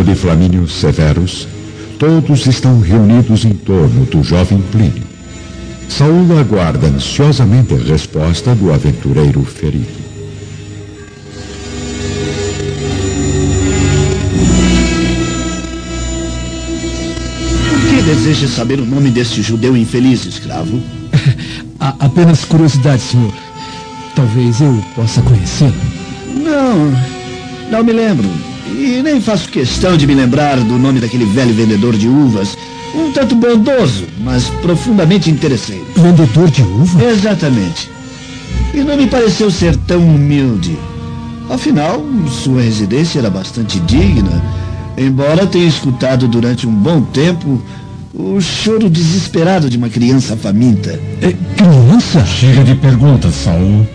reino 0.00 0.04
de 0.04 0.14
Flamínio 0.14 0.68
Severus, 0.68 1.46
todos 1.98 2.46
estão 2.46 2.80
reunidos 2.80 3.44
em 3.44 3.52
torno 3.52 4.04
do 4.06 4.22
jovem 4.22 4.62
Plínio. 4.72 5.02
Saúl 5.88 6.38
aguarda 6.38 6.86
ansiosamente 6.86 7.74
a 7.74 7.76
resposta 7.76 8.54
do 8.54 8.72
aventureiro 8.72 9.44
ferido. 9.44 10.00
Por 17.68 17.90
que 17.90 18.02
deseja 18.02 18.48
saber 18.48 18.80
o 18.80 18.86
nome 18.86 19.10
deste 19.10 19.42
judeu 19.42 19.76
infeliz, 19.76 20.24
escravo? 20.24 20.80
apenas 21.78 22.44
curiosidade, 22.44 23.02
senhor. 23.02 23.34
Talvez 24.14 24.60
eu 24.60 24.82
possa 24.94 25.20
conhecê-lo. 25.22 25.74
Não, 26.34 26.92
não 27.70 27.84
me 27.84 27.92
lembro. 27.92 28.49
E 28.70 29.02
nem 29.02 29.20
faço 29.20 29.48
questão 29.48 29.96
de 29.96 30.06
me 30.06 30.14
lembrar 30.14 30.56
do 30.58 30.78
nome 30.78 31.00
daquele 31.00 31.24
velho 31.24 31.54
vendedor 31.54 31.96
de 31.96 32.08
uvas. 32.08 32.56
Um 32.94 33.12
tanto 33.12 33.34
bondoso, 33.34 34.06
mas 34.20 34.48
profundamente 34.62 35.30
interesseiro. 35.30 35.86
Vendedor 35.96 36.50
de 36.50 36.62
uvas? 36.62 37.18
Exatamente. 37.18 37.90
E 38.72 38.78
não 38.78 38.96
me 38.96 39.06
pareceu 39.06 39.50
ser 39.50 39.76
tão 39.76 40.00
humilde. 40.00 40.76
Afinal, 41.48 42.04
sua 42.28 42.62
residência 42.62 43.18
era 43.18 43.28
bastante 43.28 43.80
digna, 43.80 44.42
embora 44.96 45.46
tenha 45.46 45.66
escutado 45.66 46.28
durante 46.28 46.66
um 46.66 46.72
bom 46.72 47.02
tempo 47.02 47.60
o 48.14 48.40
choro 48.40 48.90
desesperado 48.90 49.68
de 49.68 49.76
uma 49.76 49.88
criança 49.88 50.36
faminta. 50.36 50.90
É, 51.20 51.32
criança? 51.56 52.24
Chega 52.24 52.64
de 52.64 52.74
perguntas, 52.74 53.34
Saul. 53.34 53.86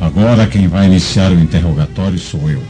Agora 0.00 0.46
quem 0.46 0.68
vai 0.68 0.86
iniciar 0.86 1.30
o 1.30 1.38
interrogatório 1.38 2.18
sou 2.18 2.50
eu. 2.50 2.60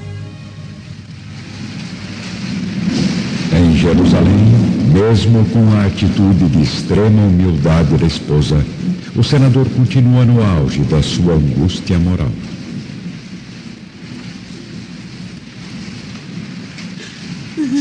Jerusalém, 3.83 4.47
mesmo 4.93 5.45
com 5.47 5.73
a 5.73 5.87
atitude 5.87 6.49
de 6.51 6.63
extrema 6.63 7.21
humildade 7.23 7.97
da 7.97 8.07
esposa, 8.07 8.65
o 9.17 9.25
senador 9.25 9.69
continua 9.71 10.25
no 10.25 10.41
auge 10.41 10.83
da 10.83 11.03
sua 11.03 11.35
angústia 11.35 11.99
moral. 11.99 12.31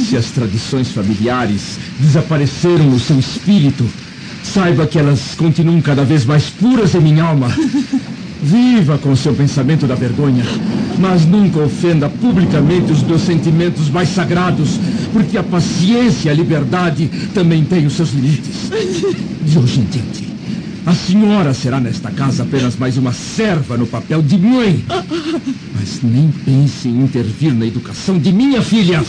Se 0.09 0.17
as 0.17 0.31
tradições 0.31 0.91
familiares 0.91 1.77
desapareceram 1.99 2.85
no 2.85 2.99
seu 2.99 3.19
espírito, 3.19 3.87
saiba 4.43 4.87
que 4.87 4.97
elas 4.97 5.35
continuam 5.37 5.79
cada 5.81 6.03
vez 6.03 6.25
mais 6.25 6.49
puras 6.49 6.95
em 6.95 6.99
minha 6.99 7.25
alma. 7.25 7.55
Viva 8.41 8.97
com 8.97 9.15
seu 9.15 9.35
pensamento 9.35 9.85
da 9.85 9.93
vergonha, 9.93 10.43
mas 11.01 11.25
nunca 11.25 11.59
ofenda 11.59 12.07
publicamente 12.07 12.91
os 12.91 13.01
meus 13.01 13.23
sentimentos 13.23 13.89
mais 13.89 14.09
sagrados, 14.09 14.79
porque 15.11 15.35
a 15.35 15.41
paciência 15.41 16.29
e 16.29 16.31
a 16.31 16.35
liberdade 16.35 17.09
também 17.33 17.65
têm 17.65 17.87
os 17.87 17.93
seus 17.93 18.11
limites. 18.11 18.69
De 19.41 19.57
hoje 19.57 19.79
em 19.79 19.85
diante, 19.85 20.29
a 20.85 20.93
senhora 20.93 21.55
será 21.55 21.79
nesta 21.79 22.11
casa 22.11 22.43
apenas 22.43 22.75
mais 22.75 22.97
uma 22.97 23.11
serva 23.11 23.75
no 23.77 23.87
papel 23.87 24.21
de 24.21 24.37
mãe. 24.37 24.85
Mas 25.73 26.03
nem 26.03 26.29
pense 26.45 26.87
em 26.87 27.01
intervir 27.01 27.51
na 27.51 27.65
educação 27.65 28.19
de 28.19 28.31
minha 28.31 28.61
filha. 28.61 29.03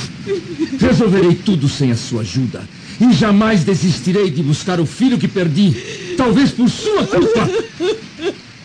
Resolverei 0.80 1.34
tudo 1.34 1.68
sem 1.68 1.90
a 1.92 1.96
sua 1.96 2.22
ajuda. 2.22 2.62
E 2.98 3.12
jamais 3.12 3.64
desistirei 3.64 4.30
de 4.30 4.42
buscar 4.42 4.80
o 4.80 4.86
filho 4.86 5.18
que 5.18 5.28
perdi, 5.28 5.76
talvez 6.16 6.50
por 6.52 6.70
sua 6.70 7.06
culpa. 7.06 7.50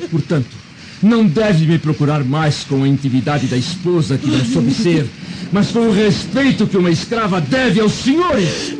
Portanto, 0.10 0.67
não 1.02 1.26
deve 1.26 1.66
me 1.66 1.78
procurar 1.78 2.24
mais 2.24 2.64
com 2.64 2.84
a 2.84 2.88
intimidade 2.88 3.48
da 3.48 3.58
esposa 3.58 4.18
que 4.18 4.30
não 4.30 4.44
soube 4.46 4.72
ser, 4.72 5.06
mas 5.52 5.72
com 5.72 5.80
o 5.80 5.92
respeito 5.92 6.68
que 6.68 6.78
uma 6.78 6.90
escrava 6.90 7.40
deve 7.40 7.80
aos 7.80 7.94
senhores. 7.94 8.76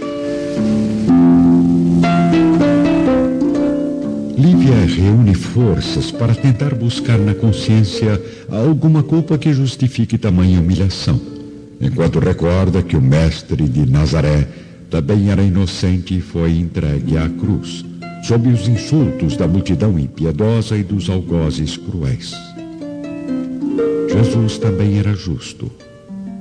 Lívia 4.38 4.86
reúne 4.86 5.34
forças 5.34 6.12
para 6.12 6.34
tentar 6.34 6.74
buscar 6.74 7.18
na 7.18 7.34
consciência 7.34 8.22
alguma 8.50 9.04
culpa 9.04 9.38
que 9.38 9.54
justifique 9.54 10.18
tamanha 10.18 10.60
humilhação, 10.60 11.20
enquanto 11.80 12.20
recorda 12.20 12.82
que 12.82 12.96
o 12.96 13.02
mestre 13.02 13.68
de 13.68 13.90
Nazaré 13.90 14.48
também 14.90 15.30
era 15.30 15.44
inocente 15.44 16.18
e 16.18 16.22
foi 16.22 16.52
entregue 16.58 17.18
à 17.18 17.28
cruz 17.30 17.86
sob 18.28 18.50
os 18.50 18.68
insultos 18.68 19.38
da 19.38 19.48
multidão 19.48 19.98
impiedosa 19.98 20.78
e 20.78 20.84
dos 20.84 21.10
algozes 21.10 21.78
cruéis. 21.78 22.34
Jesus 24.12 24.58
também 24.58 25.00
era 25.00 25.16
justo, 25.16 25.72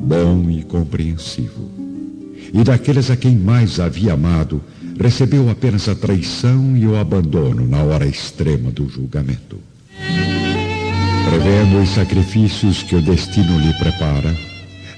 bom 0.00 0.50
e 0.50 0.64
compreensivo. 0.64 1.70
E 2.52 2.64
daqueles 2.64 3.08
a 3.08 3.16
quem 3.16 3.36
mais 3.36 3.78
havia 3.78 4.14
amado, 4.14 4.60
recebeu 4.98 5.48
apenas 5.48 5.88
a 5.88 5.94
traição 5.94 6.76
e 6.76 6.88
o 6.88 6.96
abandono 6.96 7.64
na 7.64 7.84
hora 7.84 8.04
extrema 8.04 8.72
do 8.72 8.88
julgamento. 8.88 9.56
Prevendo 11.30 11.80
os 11.80 11.90
sacrifícios 11.90 12.82
que 12.82 12.96
o 12.96 13.02
destino 13.02 13.60
lhe 13.60 13.72
prepara, 13.74 14.34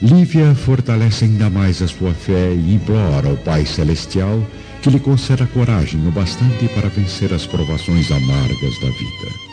Lívia 0.01 0.55
fortalece 0.55 1.27
ainda 1.27 1.51
mais 1.51 1.83
a 1.83 1.89
sua 1.89 2.15
fé 2.15 2.55
e 2.55 2.75
implora 2.75 3.29
ao 3.29 3.37
Pai 3.37 3.67
Celestial 3.67 4.41
que 4.83 4.91
lhe 4.91 5.01
conceda 5.01 5.47
coragem 5.47 6.07
o 6.07 6.11
bastante 6.11 6.69
para 6.69 6.89
vencer 6.89 7.33
as 7.33 7.47
provações 7.47 8.11
amargas 8.11 8.79
da 8.81 8.91
vida. 8.91 9.49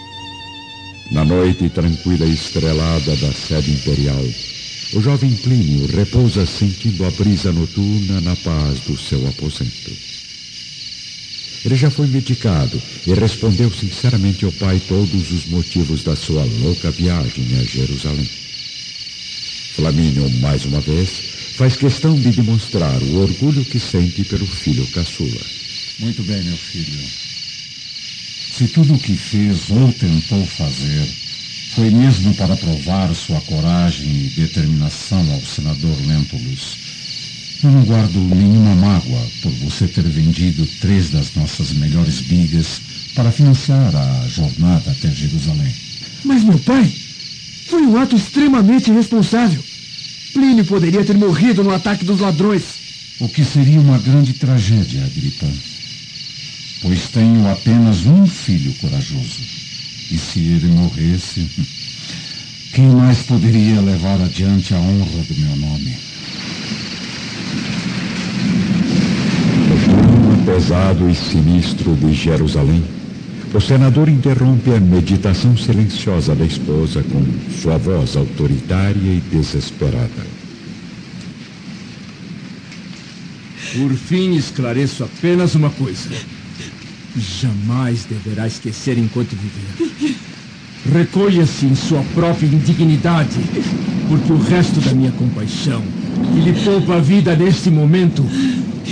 Na 1.11 1.23
noite 1.23 1.69
tranquila 1.69 2.25
e 2.25 2.33
estrelada 2.33 3.15
da 3.15 3.31
sede 3.31 3.71
imperial, 3.71 4.23
o 4.93 5.01
jovem 5.01 5.35
Plínio 5.35 5.87
repousa 5.87 6.45
sentindo 6.45 7.05
a 7.05 7.11
brisa 7.11 7.51
noturna 7.51 8.21
na 8.21 8.35
paz 8.35 8.79
do 8.81 8.97
seu 8.97 9.27
aposento. 9.27 9.91
Ele 11.65 11.75
já 11.75 11.89
foi 11.89 12.05
medicado 12.07 12.79
e 13.07 13.13
respondeu 13.13 13.71
sinceramente 13.71 14.45
ao 14.45 14.51
pai 14.51 14.79
todos 14.87 15.31
os 15.31 15.45
motivos 15.47 16.03
da 16.03 16.15
sua 16.15 16.43
louca 16.43 16.91
viagem 16.91 17.45
a 17.59 17.63
Jerusalém. 17.63 18.29
Flamínio, 19.75 20.29
mais 20.41 20.63
uma 20.65 20.79
vez, 20.79 21.34
faz 21.55 21.77
questão 21.77 22.13
de 22.13 22.31
demonstrar 22.31 23.01
o 23.01 23.21
orgulho 23.21 23.63
que 23.63 23.79
sente 23.79 24.25
pelo 24.25 24.45
filho 24.45 24.85
caçula. 24.87 25.41
Muito 25.99 26.21
bem, 26.23 26.43
meu 26.43 26.57
filho. 26.57 26.99
Se 28.51 28.67
tudo 28.67 28.93
o 28.93 28.99
que 28.99 29.15
fez 29.15 29.69
ou 29.69 29.91
tentou 29.93 30.45
fazer 30.45 31.07
foi 31.73 31.89
mesmo 31.91 32.33
para 32.35 32.57
provar 32.57 33.13
sua 33.15 33.39
coragem 33.41 34.07
e 34.07 34.33
determinação 34.35 35.19
ao 35.31 35.41
senador 35.41 35.95
Lentulus, 36.05 36.77
eu 37.63 37.71
não 37.71 37.83
guardo 37.83 38.17
nenhuma 38.35 38.75
mágoa 38.75 39.27
por 39.41 39.51
você 39.53 39.87
ter 39.87 40.03
vendido 40.03 40.65
três 40.81 41.09
das 41.09 41.33
nossas 41.35 41.71
melhores 41.71 42.19
bigas 42.19 42.81
para 43.13 43.31
financiar 43.31 43.95
a 43.95 44.27
jornada 44.27 44.91
até 44.91 45.09
Jerusalém. 45.09 45.73
Mas, 46.23 46.43
meu 46.43 46.59
pai, 46.59 46.93
foi 47.67 47.81
um 47.81 47.97
ato 47.97 48.15
extremamente 48.15 48.91
irresponsável. 48.91 49.63
Plínio 50.35 50.65
poderia 50.65 51.01
ter 51.05 51.17
morrido 51.17 51.63
no 51.63 51.73
ataque 51.73 52.03
dos 52.03 52.19
ladrões. 52.19 52.63
O 53.21 53.29
que 53.29 53.45
seria 53.45 53.79
uma 53.79 53.97
grande 53.97 54.33
tragédia, 54.33 55.05
Agripa. 55.05 55.47
Pois 56.81 57.07
tenho 57.07 57.49
apenas 57.49 58.05
um 58.05 58.27
filho 58.27 58.73
corajoso. 58.73 59.39
E 60.11 60.17
se 60.17 60.39
ele 60.39 60.67
morresse, 60.67 61.49
quem 62.75 62.89
mais 62.89 63.19
poderia 63.19 63.79
levar 63.79 64.21
adiante 64.21 64.73
a 64.73 64.77
honra 64.77 65.23
do 65.23 65.35
meu 65.35 65.55
nome? 65.55 65.97
No 69.69 69.77
clima 69.85 70.45
pesado 70.45 71.09
e 71.09 71.15
sinistro 71.15 71.95
de 71.95 72.13
Jerusalém, 72.13 72.83
o 73.55 73.61
senador 73.61 74.09
interrompe 74.09 74.69
a 74.71 74.79
meditação 74.81 75.55
silenciosa 75.55 76.35
da 76.35 76.43
esposa 76.45 77.01
com 77.03 77.23
sua 77.61 77.77
voz 77.77 78.17
autoritária 78.17 78.99
e 78.99 79.23
desesperada. 79.31 80.35
Por 83.73 83.93
fim, 83.93 84.35
esclareço 84.35 85.05
apenas 85.05 85.55
uma 85.55 85.69
coisa. 85.69 86.09
Jamais 87.15 88.03
deverá 88.03 88.45
esquecer 88.45 88.97
enquanto 88.97 89.29
viver. 89.29 90.15
Recolha-se 90.93 91.65
em 91.65 91.75
sua 91.75 92.03
própria 92.13 92.47
indignidade, 92.47 93.39
porque 94.09 94.33
o 94.33 94.37
resto 94.37 94.81
da 94.81 94.93
minha 94.93 95.11
compaixão, 95.13 95.81
que 96.33 96.41
lhe 96.41 96.53
poupa 96.61 96.95
a 96.95 96.99
vida 96.99 97.33
neste 97.37 97.69
momento, 97.69 98.21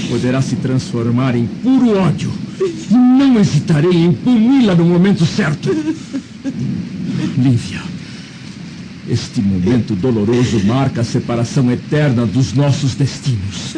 poderá 0.10 0.42
se 0.42 0.56
transformar 0.56 1.36
em 1.36 1.48
puro 1.48 1.98
ódio 1.98 2.43
não 2.90 3.40
hesitarei 3.40 4.06
em 4.06 4.14
puni-la 4.14 4.76
no 4.76 4.86
momento 4.86 5.26
certo. 5.26 5.70
Lívia, 7.38 7.82
este 9.10 9.42
momento 9.42 9.96
doloroso 9.96 10.64
marca 10.66 11.02
a 11.02 11.04
separação 11.04 11.72
eterna 11.72 12.26
dos 12.26 12.54
nossos 12.54 12.96
destinos. 12.96 13.76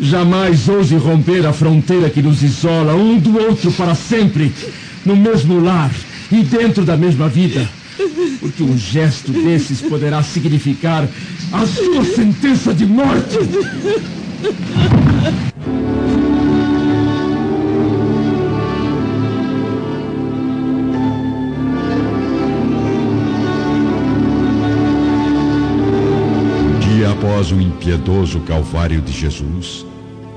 Jamais 0.00 0.68
ouse 0.68 0.94
romper 0.96 1.46
a 1.46 1.52
fronteira 1.52 2.10
que 2.10 2.22
nos 2.22 2.42
isola 2.42 2.94
um 2.94 3.18
do 3.18 3.38
outro 3.38 3.70
para 3.72 3.94
sempre, 3.94 4.52
no 5.04 5.16
mesmo 5.16 5.60
lar 5.60 5.92
e 6.30 6.42
dentro 6.42 6.84
da 6.84 6.96
mesma 6.96 7.28
vida. 7.28 7.68
porque 8.40 8.62
um 8.62 8.76
gesto 8.76 9.32
desses 9.32 9.80
poderá 9.80 10.22
significar 10.22 11.08
a 11.52 11.66
sua 11.66 12.04
sentença 12.04 12.74
de 12.74 12.86
morte. 12.86 13.38
Após 27.22 27.52
o 27.52 27.60
impiedoso 27.60 28.40
Calvário 28.40 29.00
de 29.00 29.12
Jesus, 29.12 29.86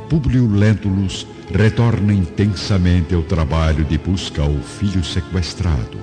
Públio 0.07 0.47
Lentulus 0.47 1.25
retorna 1.51 2.13
intensamente 2.13 3.15
ao 3.15 3.23
trabalho 3.23 3.83
de 3.83 3.97
busca 3.97 4.43
ao 4.43 4.53
filho 4.59 5.03
sequestrado, 5.03 5.97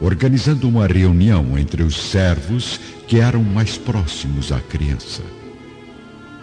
organizando 0.00 0.68
uma 0.68 0.86
reunião 0.86 1.58
entre 1.58 1.82
os 1.82 2.00
servos 2.00 2.78
que 3.08 3.18
eram 3.18 3.42
mais 3.42 3.76
próximos 3.76 4.52
à 4.52 4.60
criança. 4.60 5.20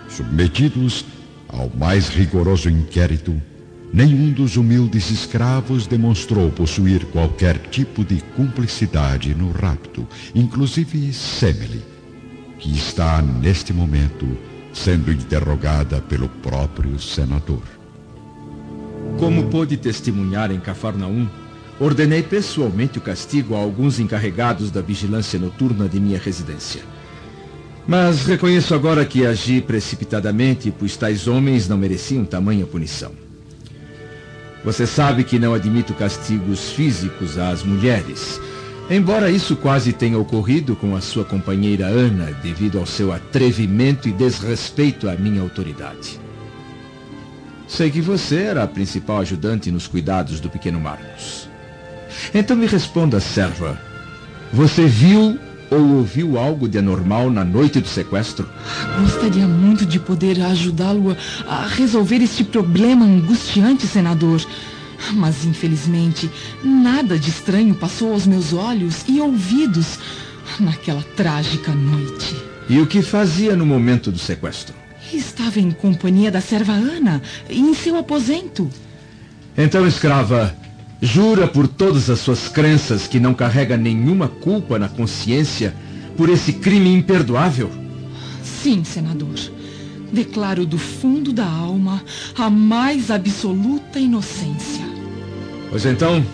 Submetidos 0.10 1.06
ao 1.48 1.72
mais 1.74 2.10
rigoroso 2.10 2.70
inquérito, 2.70 3.42
nenhum 3.94 4.34
dos 4.34 4.58
humildes 4.58 5.10
escravos 5.10 5.88
demonstrou 5.88 6.52
possuir 6.52 7.06
qualquer 7.06 7.58
tipo 7.70 8.04
de 8.04 8.22
cumplicidade 8.36 9.34
no 9.34 9.50
rapto, 9.50 10.06
inclusive 10.36 11.14
Semele, 11.14 11.97
que 12.60 12.76
está 12.76 13.22
neste 13.22 13.74
momento 13.74 14.26
sendo 14.74 15.12
interrogada 15.12 16.02
pelo 16.02 16.30
próprio 16.30 17.00
senador. 17.00 17.62
Como 19.18 19.50
pôde 19.50 19.78
testemunhar 19.78 20.52
em 20.52 20.60
Cafarnaum, 20.60 21.28
ordenei 21.80 22.22
pessoalmente 22.22 22.98
o 22.98 23.02
castigo 23.02 23.56
a 23.56 23.60
alguns 23.60 24.00
encarregados 24.00 24.70
da 24.70 24.82
vigilância 24.82 25.40
noturna 25.40 25.88
de 25.88 26.00
minha 26.00 26.20
residência. 26.20 26.82
Mas 27.88 28.26
reconheço 28.26 28.76
agora 28.76 29.06
que 29.06 29.26
agi 29.26 29.62
precipitadamente, 29.62 30.74
pois 30.78 30.98
tais 30.98 31.28
homens 31.28 31.68
não 31.68 31.78
mereciam 31.78 32.26
tamanha 32.26 32.66
punição. 32.66 33.12
Você 34.64 34.86
sabe 34.86 35.24
que 35.24 35.40
não 35.40 35.54
admito 35.54 35.94
castigos 35.94 36.72
físicos 36.72 37.38
às 37.38 37.64
mulheres, 37.64 38.42
embora 38.90 39.30
isso 39.30 39.56
quase 39.56 39.94
tenha 39.94 40.18
ocorrido 40.18 40.76
com 40.76 40.96
a 40.96 41.02
sua 41.02 41.26
companheira 41.26 41.86
Ana, 41.88 42.32
devido 42.42 42.80
ao 42.80 42.86
seu 42.86 43.12
atrevimento 43.12 44.08
e 44.08 44.12
desrespeito 44.12 45.10
à 45.10 45.16
minha 45.16 45.42
autoridade. 45.42 46.20
Sei 47.68 47.92
que 47.92 48.00
você 48.00 48.44
era 48.44 48.64
a 48.64 48.68
principal 48.68 49.20
ajudante 49.20 49.70
nos 49.70 49.88
cuidados 49.88 50.40
do 50.40 50.50
pequeno 50.50 50.80
Marcos. 50.80 51.50
Então 52.34 52.56
me 52.56 52.66
responda, 52.66 53.20
serva. 53.20 53.80
Você 54.54 54.86
viu 54.88 55.38
ou 55.70 55.98
ouviu 55.98 56.38
algo 56.40 56.68
de 56.68 56.78
anormal 56.78 57.30
na 57.30 57.44
noite 57.44 57.82
do 57.82 57.88
sequestro? 57.88 58.48
Gostaria 59.02 59.46
muito 59.46 59.86
de 59.86 60.00
poder 60.00 60.42
ajudá-lo 60.42 61.16
a, 61.46 61.56
a 61.56 61.68
resolver 61.68 62.22
este 62.22 62.44
problema 62.44 63.06
angustiante, 63.06 63.86
senador. 63.86 64.42
Mas, 65.14 65.46
infelizmente, 65.46 66.30
nada 66.64 67.18
de 67.18 67.30
estranho 67.30 67.76
passou 67.76 68.14
aos 68.14 68.26
meus 68.26 68.54
olhos 68.54 69.06
e 69.08 69.20
ouvidos 69.20 70.00
naquela 70.60 71.04
trágica 71.16 71.72
noite. 71.72 72.36
E 72.70 72.80
o 72.80 72.88
que 72.88 73.02
fazia 73.02 73.56
no 73.56 73.66
momento 73.66 74.12
do 74.12 74.20
sequestro? 74.20 74.76
Estava 75.14 75.60
em 75.60 75.72
companhia 75.72 76.30
da 76.30 76.42
serva 76.42 76.74
Ana, 76.74 77.22
em 77.50 77.74
seu 77.74 77.98
aposento. 77.98 78.70
Então, 79.58 79.88
escrava, 79.88 80.54
Jura 81.02 81.48
por 81.48 81.68
todas 81.68 82.10
as 82.10 82.20
suas 82.20 82.48
crenças 82.48 83.08
que 83.08 83.20
não 83.20 83.34
carrega 83.34 83.78
nenhuma 83.78 84.28
culpa 84.28 84.80
na 84.80 84.90
consciência 84.90 85.76
por 86.16 86.28
esse 86.28 86.54
crime 86.54 86.92
imperdoável? 86.92 87.70
Sim, 88.44 88.84
senador. 88.84 89.36
Declaro 90.12 90.66
do 90.66 90.78
fundo 90.78 91.32
da 91.32 91.46
alma 91.46 92.04
a 92.36 92.50
mais 92.50 93.12
absoluta 93.12 94.00
inocência. 94.00 94.77
Pois 95.70 95.86
então, 95.86 96.26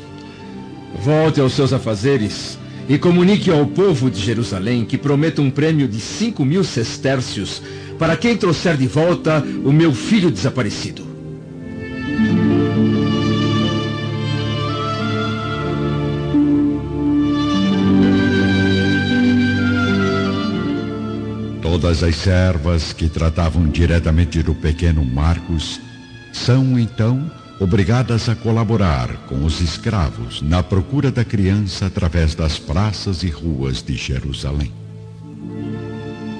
volte 1.01 1.41
aos 1.41 1.53
seus 1.53 1.73
afazeres 1.73 2.57
e 2.87 2.97
comunique 2.97 3.49
ao 3.49 3.65
povo 3.65 4.09
de 4.09 4.19
Jerusalém 4.19 4.85
que 4.85 4.97
prometo 4.97 5.41
um 5.41 5.49
prêmio 5.49 5.87
de 5.87 5.99
cinco 5.99 6.45
mil 6.45 6.63
sestércios 6.63 7.61
para 7.97 8.15
quem 8.15 8.35
trouxer 8.35 8.77
de 8.77 8.87
volta 8.87 9.43
o 9.63 9.71
meu 9.71 9.93
filho 9.93 10.29
desaparecido. 10.29 11.03
Todas 21.61 22.03
as 22.03 22.15
servas 22.15 22.93
que 22.93 23.09
tratavam 23.09 23.67
diretamente 23.67 24.41
do 24.43 24.53
pequeno 24.53 25.03
Marcos 25.03 25.79
são, 26.31 26.77
então, 26.79 27.29
obrigadas 27.63 28.27
a 28.27 28.35
colaborar 28.35 29.07
com 29.29 29.45
os 29.45 29.61
escravos 29.61 30.41
na 30.41 30.61
procura 30.61 31.09
da 31.09 31.23
criança 31.23 31.85
através 31.85 32.35
das 32.35 32.59
praças 32.59 33.23
e 33.23 33.29
ruas 33.29 33.81
de 33.81 33.95
Jerusalém. 33.95 34.69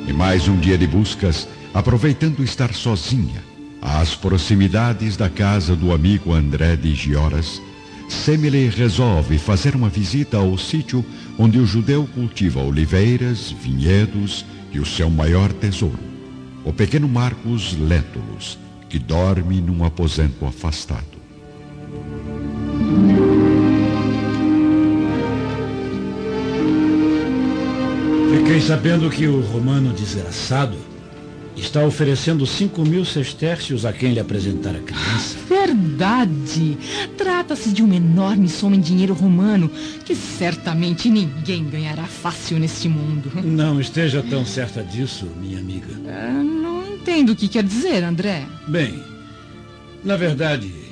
E 0.05 0.11
mais 0.11 0.49
um 0.49 0.59
dia 0.59 0.77
de 0.77 0.85
buscas, 0.85 1.47
aproveitando 1.73 2.43
estar 2.43 2.73
sozinha, 2.73 3.41
às 3.81 4.15
proximidades 4.15 5.15
da 5.15 5.29
casa 5.29 5.77
do 5.77 5.93
amigo 5.93 6.33
André 6.33 6.75
de 6.75 6.93
Gioras, 6.93 7.61
Semele 8.09 8.67
resolve 8.67 9.37
fazer 9.37 9.77
uma 9.77 9.87
visita 9.87 10.35
ao 10.35 10.57
sítio 10.57 11.05
onde 11.37 11.57
o 11.57 11.65
judeu 11.65 12.05
cultiva 12.13 12.59
oliveiras, 12.59 13.49
vinhedos 13.49 14.45
e 14.73 14.79
o 14.79 14.85
seu 14.85 15.09
maior 15.09 15.53
tesouro, 15.53 15.99
o 16.65 16.73
pequeno 16.73 17.07
Marcos 17.07 17.77
Lentulus, 17.79 18.59
que 18.89 18.99
dorme 18.99 19.61
num 19.61 19.85
aposento 19.85 20.45
afastado. 20.45 21.12
Fiquei 28.37 28.59
sabendo 28.61 29.09
que 29.09 29.25
o 29.27 29.41
romano 29.41 29.93
desgraçado 29.93 30.77
está 31.55 31.83
oferecendo 31.85 32.45
cinco 32.45 32.83
mil 32.83 33.05
sestércios 33.05 33.85
a 33.85 33.93
quem 33.93 34.13
lhe 34.13 34.19
apresentar 34.19 34.75
a 34.75 34.79
criança. 34.79 35.37
Verdade! 35.47 36.77
Trata-se 37.17 37.71
de 37.71 37.81
uma 37.81 37.95
enorme 37.95 38.49
soma 38.49 38.75
em 38.75 38.79
dinheiro 38.79 39.13
romano 39.13 39.69
que 40.03 40.15
certamente 40.15 41.09
ninguém 41.09 41.63
ganhará 41.63 42.03
fácil 42.03 42.59
neste 42.59 42.89
mundo. 42.89 43.31
Não 43.43 43.79
esteja 43.79 44.23
tão 44.29 44.45
certa 44.45 44.83
disso, 44.83 45.27
minha 45.39 45.59
amiga. 45.59 45.87
Ah, 46.07 46.43
não 46.43 46.93
entendo 46.93 47.31
o 47.31 47.35
que 47.35 47.47
quer 47.47 47.63
dizer, 47.63 48.03
André. 48.03 48.45
Bem, 48.67 49.01
na 50.03 50.17
verdade, 50.17 50.82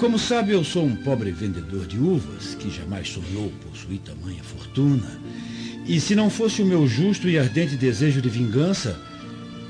como 0.00 0.18
sabe, 0.18 0.52
eu 0.52 0.64
sou 0.64 0.82
um 0.82 0.96
pobre 0.96 1.30
vendedor 1.30 1.86
de 1.86 1.98
uvas 1.98 2.54
que 2.54 2.70
jamais 2.70 3.06
sonhou 3.06 3.52
possuir 3.70 4.00
tamanha 4.00 4.42
fortuna. 4.42 5.20
E 5.86 6.00
se 6.00 6.16
não 6.16 6.30
fosse 6.30 6.62
o 6.62 6.66
meu 6.66 6.88
justo 6.88 7.28
e 7.28 7.38
ardente 7.38 7.76
desejo 7.76 8.22
de 8.22 8.30
vingança, 8.30 8.98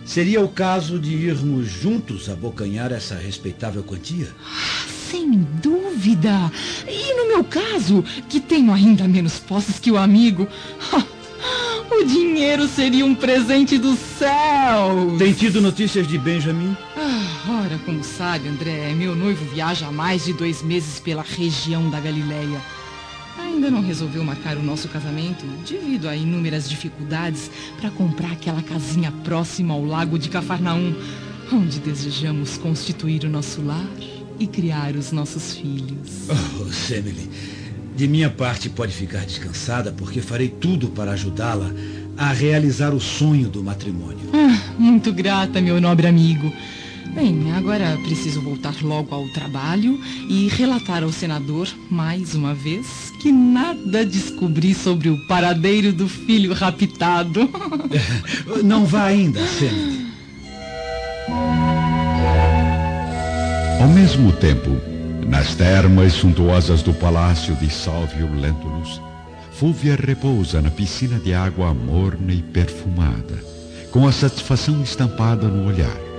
Seria 0.05 0.41
o 0.41 0.49
caso 0.49 0.99
de 0.99 1.15
irmos 1.15 1.69
juntos 1.69 2.29
abocanhar 2.29 2.91
essa 2.91 3.15
respeitável 3.15 3.85
quantia? 3.85 4.27
Sem 5.09 5.47
dúvida. 5.63 6.51
E 6.89 7.15
no 7.15 7.29
meu 7.29 7.45
caso, 7.45 8.05
que 8.29 8.41
tenho 8.41 8.73
ainda 8.73 9.07
menos 9.07 9.39
posses 9.39 9.79
que 9.79 9.93
o 9.93 9.97
amigo, 9.97 10.49
o 11.93 12.05
dinheiro 12.05 12.67
seria 12.67 13.07
um 13.07 13.15
presente 13.15 13.79
do 13.79 13.95
céu. 13.95 15.17
Tem 15.17 15.33
tido 15.33 15.61
notícias 15.61 16.09
de 16.09 16.19
Benjamin? 16.19 16.77
Ah, 16.97 17.20
ora, 17.61 17.79
como 17.85 18.03
sabe, 18.03 18.49
André, 18.49 18.95
meu 18.95 19.15
noivo 19.15 19.45
viaja 19.45 19.87
há 19.87 19.93
mais 19.93 20.25
de 20.25 20.33
dois 20.33 20.63
meses 20.63 20.99
pela 20.99 21.23
região 21.23 21.91
da 21.91 22.01
Galileia. 22.01 22.61
Ainda 23.39 23.71
não 23.71 23.83
resolveu 23.83 24.25
marcar 24.25 24.57
o 24.57 24.63
nosso 24.63 24.89
casamento 24.89 25.45
devido 25.69 26.09
a 26.09 26.17
inúmeras 26.17 26.69
dificuldades 26.69 27.51
para 27.79 27.91
comprar 27.91 28.33
aquela 28.33 28.63
casinha 28.63 29.13
próxima 29.25 29.75
ao 29.75 29.85
lago 29.85 30.19
de 30.19 30.31
Cafarnaum, 30.31 30.95
onde 31.53 31.81
desejamos 31.81 32.57
constituir 32.57 33.25
o 33.25 33.29
nosso 33.29 33.61
lar 33.63 33.87
e 34.39 34.47
criar 34.47 34.97
os 34.97 35.13
nossos 35.13 35.55
filhos. 35.55 36.29
Oh, 36.61 36.73
Semele, 36.73 37.31
de 37.97 38.07
minha 38.07 38.31
parte 38.31 38.69
pode 38.71 38.93
ficar 38.93 39.25
descansada 39.27 39.93
porque 39.93 40.21
farei 40.21 40.49
tudo 40.49 40.89
para 40.89 41.13
ajudá-la 41.13 41.71
a 42.17 42.33
realizar 42.33 42.95
o 42.95 43.01
sonho 43.01 43.49
do 43.49 43.63
matrimônio. 43.63 44.31
Ah, 44.33 44.75
muito 44.79 45.13
grata, 45.13 45.61
meu 45.61 45.81
nobre 45.81 46.07
amigo. 46.07 46.53
Bem, 47.15 47.53
agora 47.53 47.99
preciso 48.05 48.41
voltar 48.41 48.75
logo 48.83 49.15
ao 49.15 49.29
trabalho 49.29 50.01
e 50.29 50.49
relatar 50.49 51.03
ao 51.03 51.13
senador, 51.13 51.69
mais 51.91 52.35
uma 52.35 52.55
vez, 52.55 53.13
que 53.21 53.33
nada 53.33 54.05
descobri 54.07 54.75
sobre 54.75 55.09
o 55.09 55.27
paradeiro 55.27 55.93
do 55.93 56.09
filho 56.09 56.53
raptado. 56.53 57.51
Não 58.63 58.87
vá 58.87 59.05
ainda, 59.07 59.45
Senna. 59.47 60.11
Ao 63.81 63.89
mesmo 63.89 64.33
tempo, 64.33 64.71
nas 65.27 65.55
termas 65.55 66.13
suntuosas 66.13 66.83
do 66.83 66.93
palácio 66.95 67.55
de 67.57 67.71
Salvio 67.71 68.33
Lentulus, 68.35 69.01
Fúvia 69.53 69.95
repousa 69.95 70.63
na 70.63 70.71
piscina 70.71 71.19
de 71.19 71.35
água 71.35 71.75
morna 71.75 72.33
e 72.33 72.41
perfumada, 72.41 73.45
com 73.91 74.09
a 74.09 74.13
satisfação 74.13 74.83
estampada 74.83 75.49
no 75.49 75.67
olhar. 75.67 76.10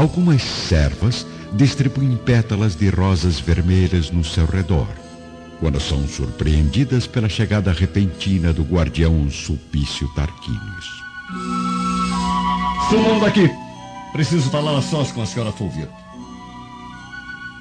Algumas 0.00 0.40
servas 0.40 1.26
distribuem 1.52 2.16
pétalas 2.16 2.74
de 2.74 2.88
rosas 2.88 3.38
vermelhas 3.38 4.10
no 4.10 4.24
seu 4.24 4.46
redor, 4.46 4.88
quando 5.60 5.78
são 5.78 6.08
surpreendidas 6.08 7.06
pela 7.06 7.28
chegada 7.28 7.70
repentina 7.70 8.50
do 8.50 8.62
guardião 8.62 9.30
Sulpício 9.30 10.08
Tarquínios. 10.14 10.86
Sumam 12.88 13.20
daqui! 13.20 13.50
Preciso 14.14 14.48
falar 14.48 14.78
a 14.78 14.80
sós 14.80 15.12
com 15.12 15.20
a 15.20 15.26
senhora 15.26 15.52
Fúvia. 15.52 15.86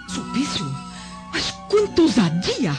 Sulpício? 0.08 0.66
Mas 1.34 1.52
quanta 1.68 2.04
ousadia! 2.04 2.74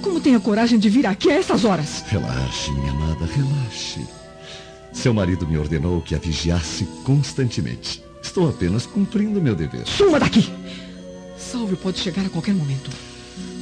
Como 0.00 0.22
tem 0.22 0.34
a 0.34 0.40
coragem 0.40 0.78
de 0.78 0.88
vir 0.88 1.06
aqui 1.06 1.30
a 1.30 1.34
essas 1.34 1.66
horas? 1.66 2.02
Relaxe, 2.08 2.70
minha 2.70 2.92
amada, 2.92 3.26
relaxe. 3.26 4.08
Seu 4.90 5.12
marido 5.12 5.46
me 5.46 5.58
ordenou 5.58 6.00
que 6.00 6.14
a 6.14 6.18
vigiasse 6.18 6.86
constantemente. 7.04 8.05
Estou 8.26 8.50
apenas 8.50 8.84
cumprindo 8.84 9.40
meu 9.40 9.54
dever. 9.54 9.86
Suma 9.86 10.18
daqui! 10.18 10.52
Salve 11.38 11.76
pode 11.76 12.00
chegar 12.00 12.26
a 12.26 12.28
qualquer 12.28 12.54
momento. 12.54 12.90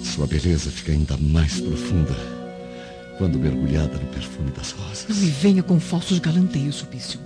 Sua 0.03 0.27
beleza 0.27 0.71
fica 0.71 0.91
ainda 0.91 1.17
mais 1.19 1.61
profunda 1.61 2.17
quando 3.19 3.39
mergulhada 3.39 3.99
no 3.99 4.07
perfume 4.07 4.51
das 4.51 4.73
rosas. 4.73 5.07
Não 5.09 5.17
me 5.17 5.31
venha 5.31 5.63
com 5.63 5.79
falsos 5.79 6.19
galanteios, 6.19 6.77
Sulpício. 6.77 7.21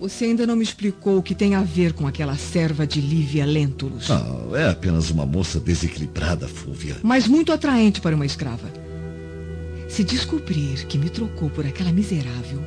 Você 0.00 0.26
ainda 0.26 0.46
não 0.46 0.54
me 0.54 0.62
explicou 0.62 1.18
o 1.18 1.22
que 1.22 1.34
tem 1.34 1.56
a 1.56 1.62
ver 1.62 1.92
com 1.92 2.06
aquela 2.06 2.36
serva 2.36 2.86
de 2.86 3.00
Lívia 3.00 3.44
Lentulus. 3.44 4.08
Ah, 4.08 4.24
é 4.54 4.70
apenas 4.70 5.10
uma 5.10 5.26
moça 5.26 5.58
desequilibrada, 5.58 6.46
Fúvia. 6.46 6.96
Mas 7.02 7.26
muito 7.26 7.52
atraente 7.52 8.00
para 8.00 8.14
uma 8.14 8.24
escrava. 8.24 8.72
Se 9.88 10.04
descobrir 10.04 10.86
que 10.86 10.96
me 10.96 11.10
trocou 11.10 11.50
por 11.50 11.66
aquela 11.66 11.90
miserável, 11.90 12.64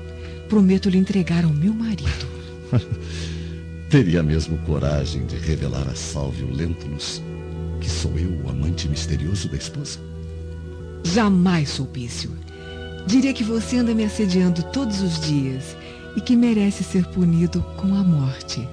prometo 0.50 0.90
lhe 0.90 0.98
entregar 0.98 1.46
ao 1.46 1.54
meu 1.54 1.74
marido. 1.74 2.41
Teria 3.90 4.24
mesmo 4.24 4.58
coragem 4.60 5.26
de 5.26 5.36
revelar 5.38 5.88
a 5.88 5.96
Sálvio 5.96 6.50
Lentulus 6.52 7.22
que 7.82 7.90
sou 7.90 8.18
eu 8.18 8.30
o 8.46 8.50
amante 8.50 8.88
misterioso 8.88 9.50
da 9.50 9.58
esposa? 9.58 10.00
Jamais, 11.04 11.68
Sulpício. 11.68 12.32
Diria 13.08 13.34
que 13.34 13.44
você 13.44 13.78
anda 13.78 13.94
me 13.94 14.06
assediando 14.06 14.62
todos 14.72 15.02
os 15.02 15.20
dias 15.20 15.76
e 16.16 16.22
que 16.22 16.36
merece 16.36 16.84
ser 16.84 17.06
punido 17.08 17.62
com 17.78 17.96
a 17.96 18.04
morte. 18.04 18.68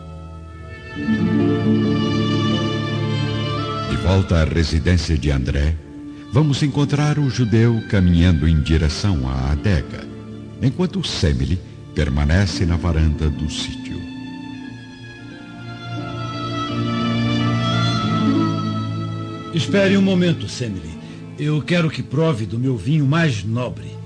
De 3.91 3.97
volta 3.97 4.43
à 4.43 4.45
residência 4.45 5.17
de 5.17 5.31
André, 5.31 5.75
vamos 6.33 6.63
encontrar 6.63 7.19
o 7.19 7.31
judeu 7.31 7.83
caminhando 7.89 8.47
em 8.47 8.61
direção 8.61 9.27
à 9.27 9.53
adega, 9.53 10.07
enquanto 10.61 11.07
Semele 11.07 11.59
permanece 11.99 12.65
na 12.65 12.77
varanda 12.77 13.29
do 13.29 13.51
sítio. 13.51 14.01
Espere 19.53 19.97
um 19.97 20.03
momento, 20.03 20.49
Semele. 20.49 20.97
Eu 21.37 21.61
quero 21.61 21.91
que 21.91 22.01
prove 22.01 22.47
do 22.47 22.57
meu 22.57 22.77
vinho 22.77 23.05
mais 23.05 23.43
nobre. 23.43 23.97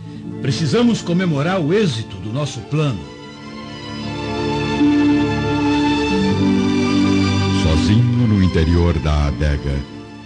Precisamos 0.41 1.03
comemorar 1.03 1.61
o 1.61 1.75
êxito 1.75 2.17
do 2.17 2.33
nosso 2.33 2.61
plano. 2.63 2.99
Sozinho 7.63 8.27
no 8.27 8.43
interior 8.43 8.99
da 9.01 9.27
adega, 9.27 9.79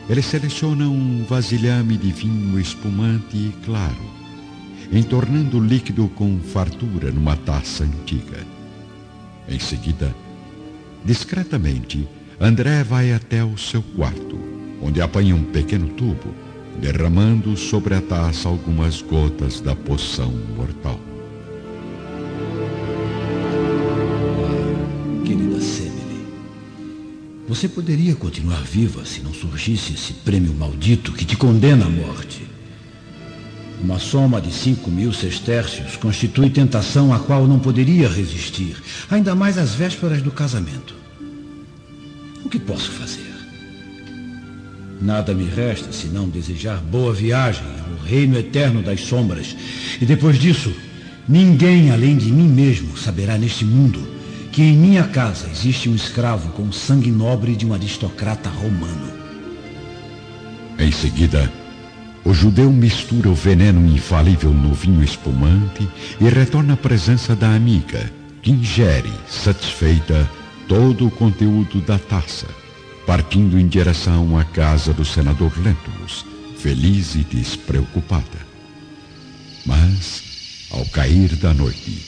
ele 0.09 0.23
seleciona 0.23 0.85
um 0.85 1.25
vasilhame 1.29 1.97
de 1.97 2.13
vinho 2.13 2.61
espumante 2.61 3.37
e 3.37 3.53
claro, 3.65 4.26
entornando 4.93 5.59
o 5.59 5.65
líquido 5.65 6.09
com 6.09 6.39
fartura 6.41 7.11
numa 7.11 7.37
taça 7.37 7.85
antiga. 7.85 8.39
Em 9.49 9.59
seguida, 9.59 10.15
discretamente, 11.05 12.09
André 12.41 12.85
vai 12.85 13.13
até 13.13 13.45
o 13.45 13.57
seu 13.57 13.83
quarto, 13.83 14.39
onde 14.83 15.01
apanha 15.01 15.35
um 15.35 15.45
pequeno 15.45 15.89
tubo, 15.89 16.35
derramando 16.81 17.57
sobre 17.57 17.95
a 17.95 18.01
taça 18.01 18.49
algumas 18.49 19.01
gotas 19.01 19.61
da 19.61 19.75
poção 19.75 20.33
mortal. 20.57 21.01
Querida 25.25 25.61
Semele, 25.61 26.27
você 27.49 27.69
poderia 27.69 28.15
continuar 28.15 28.63
viva 28.63 29.05
se 29.05 29.23
não 29.23 29.33
surgisse 29.33 29.95
esse 29.95 30.13
prêmio 30.13 30.53
maldito 30.53 31.13
que 31.13 31.25
te 31.25 31.37
condena 31.37 31.87
à 31.87 31.89
morte. 31.89 32.26
Uma 33.83 33.99
soma 33.99 34.41
de 34.41 34.51
cinco 34.53 34.91
mil 34.91 35.13
sestércios 35.13 35.97
constitui 35.97 36.51
tentação 36.51 37.13
a 37.13 37.19
qual 37.19 37.47
não 37.47 37.59
poderia 37.59 38.09
resistir, 38.09 38.77
ainda 39.11 39.35
mais 39.35 39.59
às 39.59 39.75
vésperas 39.75 40.23
do 40.23 40.31
casamento. 40.31 40.95
O 42.45 42.49
que 42.49 42.59
posso 42.59 42.91
fazer? 42.91 43.37
Nada 45.01 45.35
me 45.35 45.45
resta 45.45 45.93
senão 45.93 46.29
desejar 46.29 46.79
boa 46.81 47.13
viagem 47.13 47.67
ao 47.87 48.07
reino 48.07 48.39
eterno 48.39 48.83
das 48.83 49.03
sombras. 49.03 49.55
E 50.01 50.07
depois 50.07 50.39
disso, 50.39 50.73
ninguém 51.29 51.91
além 51.91 52.17
de 52.17 52.33
mim 52.33 52.49
mesmo 52.49 52.97
saberá 52.97 53.37
neste 53.37 53.65
mundo 53.65 54.17
que 54.51 54.63
em 54.63 54.75
minha 54.75 55.05
casa 55.05 55.49
existe 55.53 55.87
um 55.87 55.95
escravo 55.95 56.51
com 56.53 56.63
o 56.63 56.73
sangue 56.73 57.11
nobre 57.11 57.55
de 57.55 57.67
um 57.67 57.75
aristocrata 57.75 58.49
romano. 58.49 59.13
Em 60.79 60.91
seguida, 60.91 61.53
o 62.27 62.35
judeu 62.35 62.71
mistura 62.71 63.31
o 63.31 63.35
veneno 63.35 63.87
infalível 63.87 64.53
no 64.53 64.75
vinho 64.75 65.03
espumante 65.03 65.89
e 66.21 66.29
retorna 66.29 66.75
à 66.75 66.77
presença 66.77 67.35
da 67.35 67.55
amiga, 67.55 68.13
que 68.43 68.51
ingere, 68.51 69.13
satisfeita, 69.27 70.29
todo 70.69 71.07
o 71.07 71.11
conteúdo 71.11 71.81
da 71.81 71.99
taça 71.99 72.47
partindo 73.07 73.59
em 73.59 73.69
direção 73.69 74.37
à 74.37 74.45
casa 74.45 74.93
do 74.93 75.05
senador 75.05 75.57
Lentulus, 75.57 76.27
feliz 76.59 77.15
e 77.15 77.19
despreocupada. 77.19 78.45
Mas, 79.65 80.67
ao 80.71 80.85
cair 80.87 81.37
da 81.37 81.55
noite, 81.55 82.03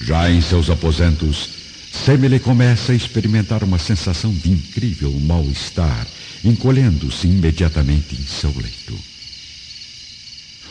já 0.00 0.28
em 0.28 0.40
seus 0.40 0.68
aposentos, 0.68 1.62
Semele 1.92 2.40
começa 2.40 2.92
a 2.92 2.94
experimentar 2.94 3.62
uma 3.62 3.78
sensação 3.78 4.32
de 4.32 4.50
incrível 4.50 5.12
mal-estar, 5.20 6.06
encolhendo-se 6.42 7.28
imediatamente 7.28 8.16
em 8.16 8.24
seu 8.24 8.50
leito. 8.56 9.11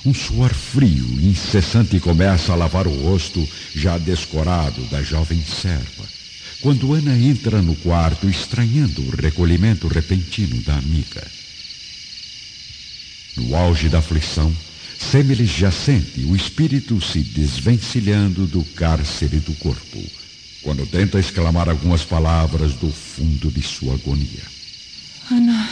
Um 0.06 0.14
suor 0.14 0.54
frio 0.54 1.06
e 1.20 1.28
incessante 1.28 2.00
começa 2.00 2.52
a 2.52 2.56
lavar 2.56 2.88
o 2.88 3.04
rosto 3.04 3.48
já 3.76 3.98
descorado 3.98 4.82
da 4.88 5.04
jovem 5.04 5.44
serva 5.44 6.22
quando 6.62 6.94
Ana 6.94 7.18
entra 7.18 7.62
no 7.62 7.76
quarto 7.76 8.30
estranhando 8.30 9.02
o 9.02 9.16
recolhimento 9.16 9.88
repentino 9.88 10.62
da 10.62 10.76
amiga. 10.76 11.26
No 13.36 13.56
auge 13.56 13.90
da 13.90 13.98
aflição, 13.98 14.56
Semele 15.00 15.48
já 15.48 15.72
sente 15.72 16.22
o 16.22 16.36
espírito 16.36 17.02
se 17.02 17.20
desvencilhando 17.20 18.46
do 18.46 18.64
cárcere 18.64 19.40
do 19.40 19.52
corpo, 19.56 20.00
quando 20.62 20.86
tenta 20.86 21.20
exclamar 21.20 21.68
algumas 21.68 22.06
palavras 22.06 22.74
do 22.76 22.92
fundo 22.92 23.50
de 23.50 23.64
sua 23.64 23.96
agonia. 23.96 24.44
Ana, 25.32 25.68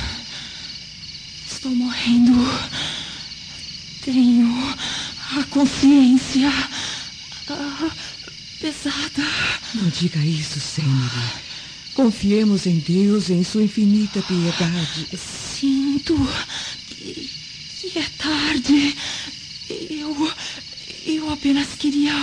estou 1.47 1.71
morrendo. 1.75 2.31
Tenho 4.11 4.75
a 5.37 5.43
consciência. 5.51 6.51
Ah, 7.47 7.91
pesada. 8.59 9.23
Não 9.75 9.87
diga 9.89 10.17
isso, 10.17 10.59
Senhor. 10.59 11.11
Confiemos 11.93 12.65
em 12.65 12.79
Deus 12.79 13.29
e 13.29 13.33
em 13.33 13.43
sua 13.43 13.61
infinita 13.61 14.19
piedade. 14.23 15.15
Sinto 15.15 16.15
que, 16.87 17.29
que 17.81 17.99
é 17.99 18.05
tarde. 18.17 18.97
Eu. 19.69 20.33
Eu 21.05 21.31
apenas 21.31 21.67
queria. 21.75 22.15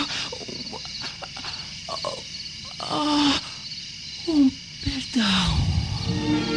Um, 2.90 4.32
um 4.32 4.50
perdão. 4.82 6.55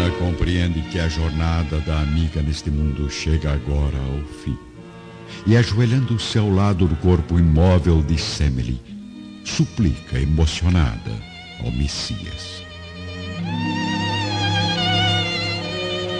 Ana 0.00 0.10
compreende 0.12 0.80
que 0.90 0.98
a 0.98 1.10
jornada 1.10 1.78
da 1.80 2.00
amiga 2.00 2.40
neste 2.40 2.70
mundo 2.70 3.10
chega 3.10 3.52
agora 3.52 3.98
ao 3.98 4.24
fim 4.42 4.56
e, 5.46 5.54
ajoelhando-se 5.54 6.38
ao 6.38 6.48
lado 6.48 6.88
do 6.88 6.96
corpo 6.96 7.38
imóvel 7.38 8.02
de 8.02 8.16
Semele, 8.18 8.80
suplica 9.44 10.18
emocionada 10.18 11.10
ao 11.62 11.70
Messias. 11.72 12.62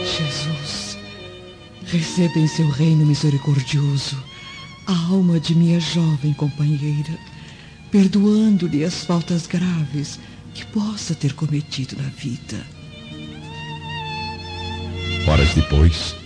Jesus, 0.04 0.98
receba 1.86 2.38
em 2.38 2.46
seu 2.46 2.68
reino 2.68 3.06
misericordioso 3.06 4.22
a 4.86 5.06
alma 5.06 5.40
de 5.40 5.54
minha 5.54 5.80
jovem 5.80 6.34
companheira, 6.34 7.18
perdoando-lhe 7.90 8.84
as 8.84 9.04
faltas 9.04 9.46
graves 9.46 10.20
que 10.52 10.66
possa 10.66 11.14
ter 11.14 11.32
cometido 11.32 11.96
na 11.96 12.10
vida. 12.10 12.79
Horas 15.26 15.54
depois, 15.54 16.16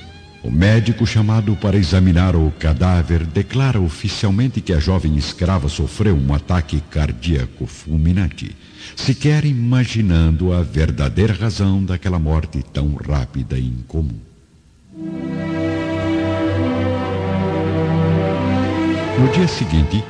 o 0.43 0.51
médico 0.51 1.07
chamado 1.07 1.57
para 1.57 1.77
examinar 1.77 2.37
o 2.37 2.51
cadáver 2.59 3.25
declara 3.25 3.81
oficialmente 3.81 4.61
que 4.61 4.73
a 4.73 4.79
jovem 4.79 5.17
escrava 5.17 5.69
sofreu 5.69 6.17
um 6.17 6.35
ataque 6.35 6.81
cardíaco 6.91 7.67
fulminante, 7.67 8.57
sequer 8.97 9.45
imaginando 9.45 10.53
a 10.53 10.63
verdadeira 10.63 11.35
razão 11.35 11.85
daquela 11.85 12.19
morte 12.19 12.63
tão 12.73 12.95
rápida 12.95 13.59
e 13.59 13.67
incomum. 13.67 14.21
No 19.19 19.29
dia 19.33 19.49
seguinte, 19.49 20.03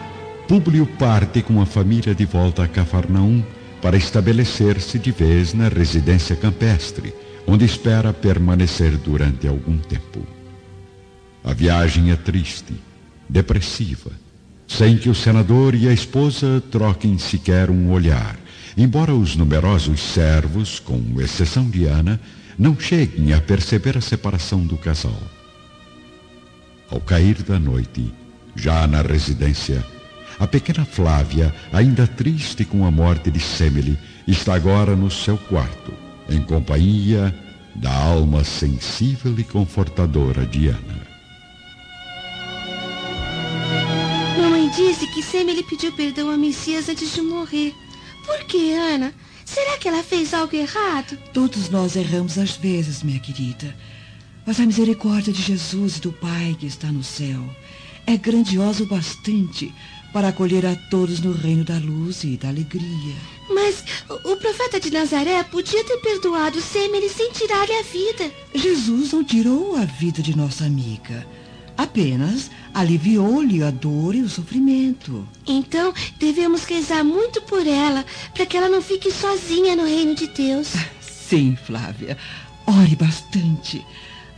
Públio 0.48 0.86
parte 0.86 1.40
com 1.40 1.60
a 1.60 1.66
família 1.66 2.14
de 2.14 2.26
volta 2.26 2.64
a 2.64 2.68
Cafarnaum 2.68 3.42
para 3.80 3.96
estabelecer-se 3.96 4.98
de 4.98 5.10
vez 5.10 5.54
na 5.54 5.68
residência 5.68 6.36
campestre, 6.36 7.14
onde 7.46 7.64
espera 7.64 8.12
permanecer 8.12 8.96
durante 8.96 9.46
algum 9.46 9.78
tempo. 9.78 10.26
A 11.42 11.52
viagem 11.52 12.10
é 12.10 12.16
triste, 12.16 12.74
depressiva, 13.28 14.10
sem 14.66 14.96
que 14.96 15.10
o 15.10 15.14
senador 15.14 15.74
e 15.74 15.88
a 15.88 15.92
esposa 15.92 16.62
troquem 16.70 17.18
sequer 17.18 17.70
um 17.70 17.90
olhar, 17.90 18.36
embora 18.76 19.14
os 19.14 19.36
numerosos 19.36 20.00
servos, 20.00 20.78
com 20.78 21.20
exceção 21.20 21.68
de 21.68 21.84
Ana, 21.84 22.20
não 22.58 22.78
cheguem 22.78 23.32
a 23.32 23.40
perceber 23.40 23.98
a 23.98 24.00
separação 24.00 24.64
do 24.64 24.76
casal. 24.76 25.20
Ao 26.90 27.00
cair 27.00 27.42
da 27.42 27.58
noite, 27.58 28.12
já 28.56 28.86
na 28.86 29.02
residência, 29.02 29.84
a 30.38 30.46
pequena 30.46 30.84
Flávia, 30.84 31.54
ainda 31.72 32.06
triste 32.06 32.64
com 32.64 32.86
a 32.86 32.90
morte 32.90 33.30
de 33.30 33.40
Semele, 33.40 33.98
está 34.26 34.54
agora 34.54 34.96
no 34.96 35.10
seu 35.10 35.36
quarto, 35.36 35.92
em 36.28 36.42
companhia 36.42 37.34
da 37.74 37.92
alma 37.92 38.44
sensível 38.44 39.34
e 39.38 39.44
confortadora 39.44 40.46
de 40.46 40.68
Ana. 40.68 41.14
disse 44.76 45.06
que 45.06 45.22
Semele 45.22 45.62
pediu 45.62 45.92
perdão 45.92 46.30
a 46.30 46.36
Messias 46.36 46.88
antes 46.88 47.14
de 47.14 47.22
morrer. 47.22 47.72
Por 48.26 48.44
que, 48.44 48.72
Ana? 48.72 49.14
Será 49.44 49.78
que 49.78 49.86
ela 49.86 50.02
fez 50.02 50.34
algo 50.34 50.56
errado? 50.56 51.16
Todos 51.32 51.68
nós 51.68 51.94
erramos 51.94 52.38
às 52.38 52.56
vezes, 52.56 53.02
minha 53.02 53.20
querida. 53.20 53.74
Mas 54.44 54.58
a 54.58 54.66
misericórdia 54.66 55.32
de 55.32 55.40
Jesus 55.40 55.98
e 55.98 56.00
do 56.00 56.12
Pai 56.12 56.56
que 56.58 56.66
está 56.66 56.88
no 56.90 57.04
céu 57.04 57.40
é 58.06 58.16
grandiosa 58.16 58.82
o 58.82 58.86
bastante 58.86 59.72
para 60.14 60.28
acolher 60.28 60.64
a 60.64 60.76
todos 60.76 61.18
no 61.18 61.32
reino 61.32 61.64
da 61.64 61.76
luz 61.76 62.22
e 62.22 62.36
da 62.36 62.48
alegria. 62.48 63.16
Mas 63.50 63.84
o 64.08 64.36
profeta 64.36 64.78
de 64.78 64.88
Nazaré 64.88 65.42
podia 65.42 65.82
ter 65.84 65.96
perdoado 65.98 66.60
Semele 66.60 67.08
sem 67.08 67.32
tirar-lhe 67.32 67.72
a 67.72 67.82
vida. 67.82 68.32
Jesus 68.54 69.12
não 69.12 69.24
tirou 69.24 69.74
a 69.74 69.84
vida 69.84 70.22
de 70.22 70.36
nossa 70.36 70.64
amiga. 70.64 71.26
Apenas 71.76 72.48
aliviou-lhe 72.72 73.64
a 73.64 73.72
dor 73.72 74.14
e 74.14 74.22
o 74.22 74.28
sofrimento. 74.28 75.26
Então, 75.44 75.92
devemos 76.16 76.62
rezar 76.62 77.02
muito 77.02 77.42
por 77.42 77.66
ela, 77.66 78.06
para 78.32 78.46
que 78.46 78.56
ela 78.56 78.68
não 78.68 78.80
fique 78.80 79.10
sozinha 79.10 79.74
no 79.74 79.84
reino 79.84 80.14
de 80.14 80.28
Deus. 80.28 80.68
Sim, 81.02 81.58
Flávia. 81.66 82.16
Ore 82.64 82.94
bastante. 82.94 83.84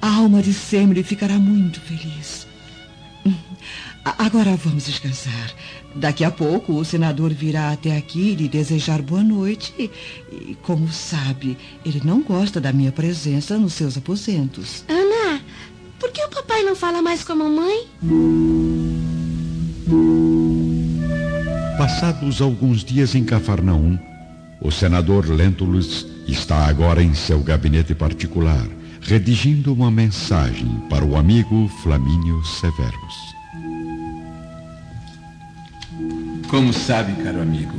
A 0.00 0.14
alma 0.14 0.40
de 0.40 0.54
Semele 0.54 1.02
ficará 1.02 1.34
muito 1.34 1.82
feliz. 1.82 2.45
Agora 4.18 4.54
vamos 4.54 4.86
descansar. 4.86 5.52
Daqui 5.92 6.22
a 6.22 6.30
pouco 6.30 6.74
o 6.74 6.84
senador 6.84 7.32
virá 7.32 7.72
até 7.72 7.96
aqui 7.96 8.36
lhe 8.36 8.48
desejar 8.48 9.02
boa 9.02 9.22
noite. 9.22 9.90
E, 10.30 10.56
como 10.62 10.88
sabe, 10.92 11.58
ele 11.84 12.00
não 12.04 12.22
gosta 12.22 12.60
da 12.60 12.72
minha 12.72 12.92
presença 12.92 13.58
nos 13.58 13.72
seus 13.72 13.96
aposentos. 13.96 14.84
Ana, 14.88 15.40
por 15.98 16.12
que 16.12 16.22
o 16.22 16.28
papai 16.28 16.62
não 16.62 16.76
fala 16.76 17.02
mais 17.02 17.24
com 17.24 17.32
a 17.32 17.36
mamãe? 17.36 17.88
Passados 21.76 22.40
alguns 22.40 22.84
dias 22.84 23.16
em 23.16 23.24
Cafarnaum, 23.24 23.98
o 24.60 24.70
senador 24.70 25.28
Lentulus 25.28 26.06
está 26.28 26.66
agora 26.66 27.02
em 27.02 27.12
seu 27.12 27.40
gabinete 27.40 27.92
particular, 27.92 28.66
redigindo 29.00 29.72
uma 29.72 29.90
mensagem 29.90 30.68
para 30.88 31.04
o 31.04 31.16
amigo 31.16 31.68
Flamínio 31.82 32.44
Severus. 32.44 33.35
Como 36.48 36.72
sabe, 36.72 37.12
caro 37.24 37.42
amigo, 37.42 37.74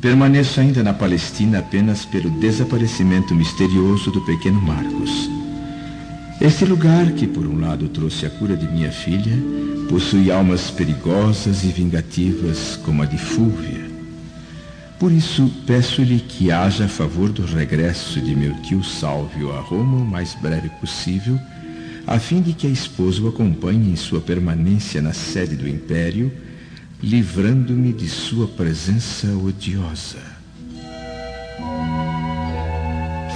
permaneço 0.00 0.60
ainda 0.60 0.82
na 0.82 0.92
Palestina 0.92 1.60
apenas 1.60 2.04
pelo 2.04 2.28
desaparecimento 2.28 3.34
misterioso 3.34 4.10
do 4.10 4.20
pequeno 4.22 4.60
Marcos. 4.60 5.30
Este 6.40 6.64
lugar, 6.64 7.12
que 7.12 7.26
por 7.26 7.46
um 7.46 7.60
lado 7.60 7.88
trouxe 7.88 8.26
a 8.26 8.30
cura 8.30 8.56
de 8.56 8.66
minha 8.66 8.90
filha, 8.90 9.36
possui 9.88 10.30
almas 10.30 10.70
perigosas 10.70 11.62
e 11.62 11.68
vingativas 11.68 12.76
como 12.84 13.02
a 13.02 13.06
de 13.06 13.16
Fúvia. 13.16 13.88
Por 14.98 15.12
isso, 15.12 15.50
peço-lhe 15.64 16.18
que 16.18 16.50
haja 16.50 16.86
a 16.86 16.88
favor 16.88 17.30
do 17.30 17.44
regresso 17.44 18.20
de 18.20 18.34
meu 18.34 18.54
tio 18.62 18.82
Sálvio 18.82 19.52
a 19.52 19.60
Roma 19.60 19.98
o 19.98 20.04
mais 20.04 20.34
breve 20.34 20.68
possível, 20.80 21.38
a 22.06 22.18
fim 22.18 22.42
de 22.42 22.54
que 22.54 22.66
a 22.66 22.70
esposa 22.70 23.22
o 23.22 23.28
acompanhe 23.28 23.92
em 23.92 23.96
sua 23.96 24.20
permanência 24.20 25.00
na 25.00 25.12
sede 25.12 25.54
do 25.54 25.68
Império, 25.68 26.32
livrando-me 27.02 27.92
de 27.92 28.08
sua 28.08 28.46
presença 28.46 29.28
odiosa. 29.28 30.18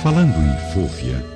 Falando 0.03 0.37
em 0.37 0.72
Fúvia, 0.72 1.35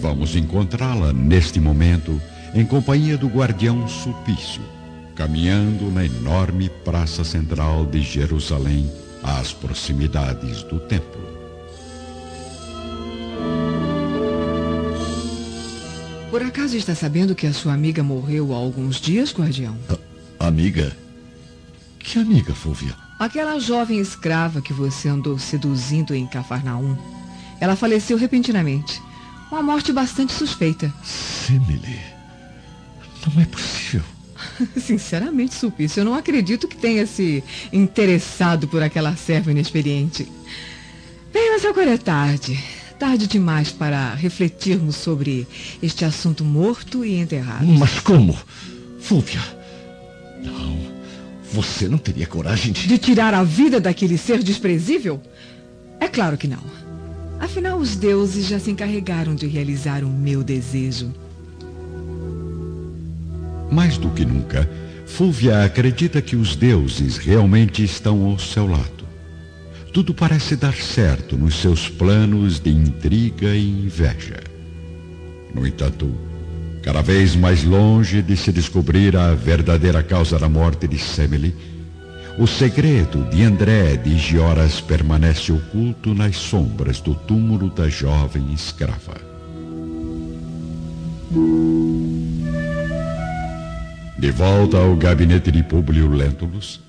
Vamos 0.00 0.34
encontrá-la 0.34 1.12
neste 1.12 1.60
momento 1.60 2.20
em 2.54 2.64
companhia 2.64 3.18
do 3.18 3.28
guardião 3.28 3.86
Sulpício, 3.86 4.62
caminhando 5.14 5.90
na 5.90 6.06
enorme 6.06 6.70
praça 6.82 7.22
central 7.22 7.84
de 7.84 8.00
Jerusalém, 8.00 8.90
às 9.22 9.52
proximidades 9.52 10.62
do 10.62 10.80
templo. 10.80 11.20
Por 16.30 16.42
acaso 16.42 16.74
está 16.78 16.94
sabendo 16.94 17.34
que 17.34 17.46
a 17.46 17.52
sua 17.52 17.74
amiga 17.74 18.02
morreu 18.02 18.54
há 18.54 18.56
alguns 18.56 18.98
dias, 18.98 19.34
guardião? 19.34 19.76
A 20.38 20.46
amiga? 20.46 20.96
Que 22.00 22.18
amiga, 22.18 22.54
Fúvia? 22.54 22.96
Aquela 23.18 23.58
jovem 23.58 24.00
escrava 24.00 24.60
que 24.60 24.72
você 24.72 25.08
andou 25.08 25.38
seduzindo 25.38 26.14
em 26.14 26.26
Cafarnaum. 26.26 26.96
Ela 27.60 27.76
faleceu 27.76 28.16
repentinamente. 28.16 29.00
Uma 29.52 29.62
morte 29.62 29.92
bastante 29.92 30.32
suspeita. 30.32 30.92
Semele. 31.04 32.00
Não 33.26 33.42
é 33.42 33.44
possível. 33.44 34.02
Sinceramente, 34.76 35.54
Sulpício, 35.54 36.00
eu 36.00 36.04
não 36.04 36.14
acredito 36.14 36.66
que 36.66 36.76
tenha 36.76 37.06
se 37.06 37.44
interessado 37.72 38.66
por 38.66 38.82
aquela 38.82 39.14
serva 39.16 39.50
inexperiente. 39.50 40.26
Bem, 41.32 41.50
mas 41.52 41.64
agora 41.64 41.92
é 41.94 41.98
tarde. 41.98 42.58
Tarde 42.98 43.26
demais 43.26 43.70
para 43.70 44.14
refletirmos 44.14 44.96
sobre 44.96 45.46
este 45.82 46.04
assunto 46.04 46.44
morto 46.44 47.04
e 47.04 47.18
enterrado. 47.18 47.66
Mas 47.66 48.00
como? 48.00 48.36
Fúvia. 49.00 49.40
Não. 50.42 50.69
Você 51.52 51.88
não 51.88 51.98
teria 51.98 52.26
coragem 52.26 52.72
de. 52.72 52.86
De 52.86 52.98
tirar 52.98 53.34
a 53.34 53.42
vida 53.42 53.80
daquele 53.80 54.16
ser 54.16 54.42
desprezível? 54.42 55.20
É 55.98 56.08
claro 56.08 56.36
que 56.36 56.46
não. 56.46 56.62
Afinal, 57.40 57.78
os 57.78 57.96
deuses 57.96 58.46
já 58.46 58.58
se 58.58 58.70
encarregaram 58.70 59.34
de 59.34 59.46
realizar 59.46 60.04
o 60.04 60.08
meu 60.08 60.44
desejo. 60.44 61.12
Mais 63.70 63.96
do 63.96 64.10
que 64.10 64.24
nunca, 64.24 64.68
Fúvia 65.06 65.64
acredita 65.64 66.22
que 66.22 66.36
os 66.36 66.54
deuses 66.54 67.16
realmente 67.16 67.82
estão 67.82 68.24
ao 68.26 68.38
seu 68.38 68.66
lado. 68.66 69.00
Tudo 69.92 70.14
parece 70.14 70.54
dar 70.54 70.74
certo 70.74 71.36
nos 71.36 71.56
seus 71.56 71.88
planos 71.88 72.60
de 72.60 72.70
intriga 72.70 73.54
e 73.54 73.68
inveja. 73.68 74.40
No 75.52 75.66
entanto, 75.66 76.14
cada 76.90 77.02
vez 77.02 77.36
mais 77.36 77.62
longe 77.62 78.20
de 78.20 78.36
se 78.36 78.50
descobrir 78.50 79.16
a 79.16 79.32
verdadeira 79.32 80.02
causa 80.02 80.40
da 80.40 80.48
morte 80.48 80.88
de 80.88 80.98
Semele, 80.98 81.54
o 82.36 82.48
segredo 82.48 83.22
de 83.30 83.44
André 83.44 83.96
de 83.96 84.18
Gioras 84.18 84.80
permanece 84.80 85.52
oculto 85.52 86.12
nas 86.12 86.34
sombras 86.34 87.00
do 87.00 87.14
túmulo 87.14 87.70
da 87.70 87.88
jovem 87.88 88.52
escrava. 88.52 89.14
De 94.18 94.32
volta 94.32 94.78
ao 94.78 94.96
gabinete 94.96 95.52
de 95.52 95.62
Públio 95.62 96.08
Lentulus, 96.08 96.80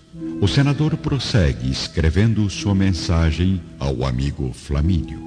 o 0.41 0.47
senador 0.47 0.97
prossegue 0.97 1.69
escrevendo 1.69 2.49
sua 2.49 2.73
mensagem 2.73 3.61
ao 3.79 4.03
amigo 4.03 4.51
Flamínio. 4.51 5.21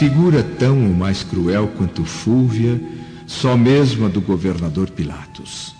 Figura 0.00 0.42
tão 0.42 0.86
ou 0.86 0.94
mais 0.94 1.22
cruel 1.22 1.68
quanto 1.76 2.06
Fúvia, 2.06 2.80
só 3.26 3.54
mesmo 3.54 4.06
a 4.06 4.08
do 4.08 4.18
governador 4.18 4.88
Pilatos. 4.88 5.74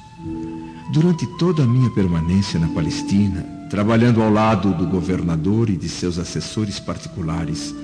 Durante 0.92 1.26
toda 1.38 1.62
a 1.62 1.66
minha 1.66 1.88
permanência 1.88 2.60
na 2.60 2.68
Palestina, 2.68 3.40
trabalhando 3.70 4.20
ao 4.20 4.30
lado 4.30 4.74
do 4.74 4.86
governador 4.86 5.70
e 5.70 5.76
de 5.78 5.88
seus 5.88 6.18
assessores 6.18 6.78
particulares, 6.78 7.74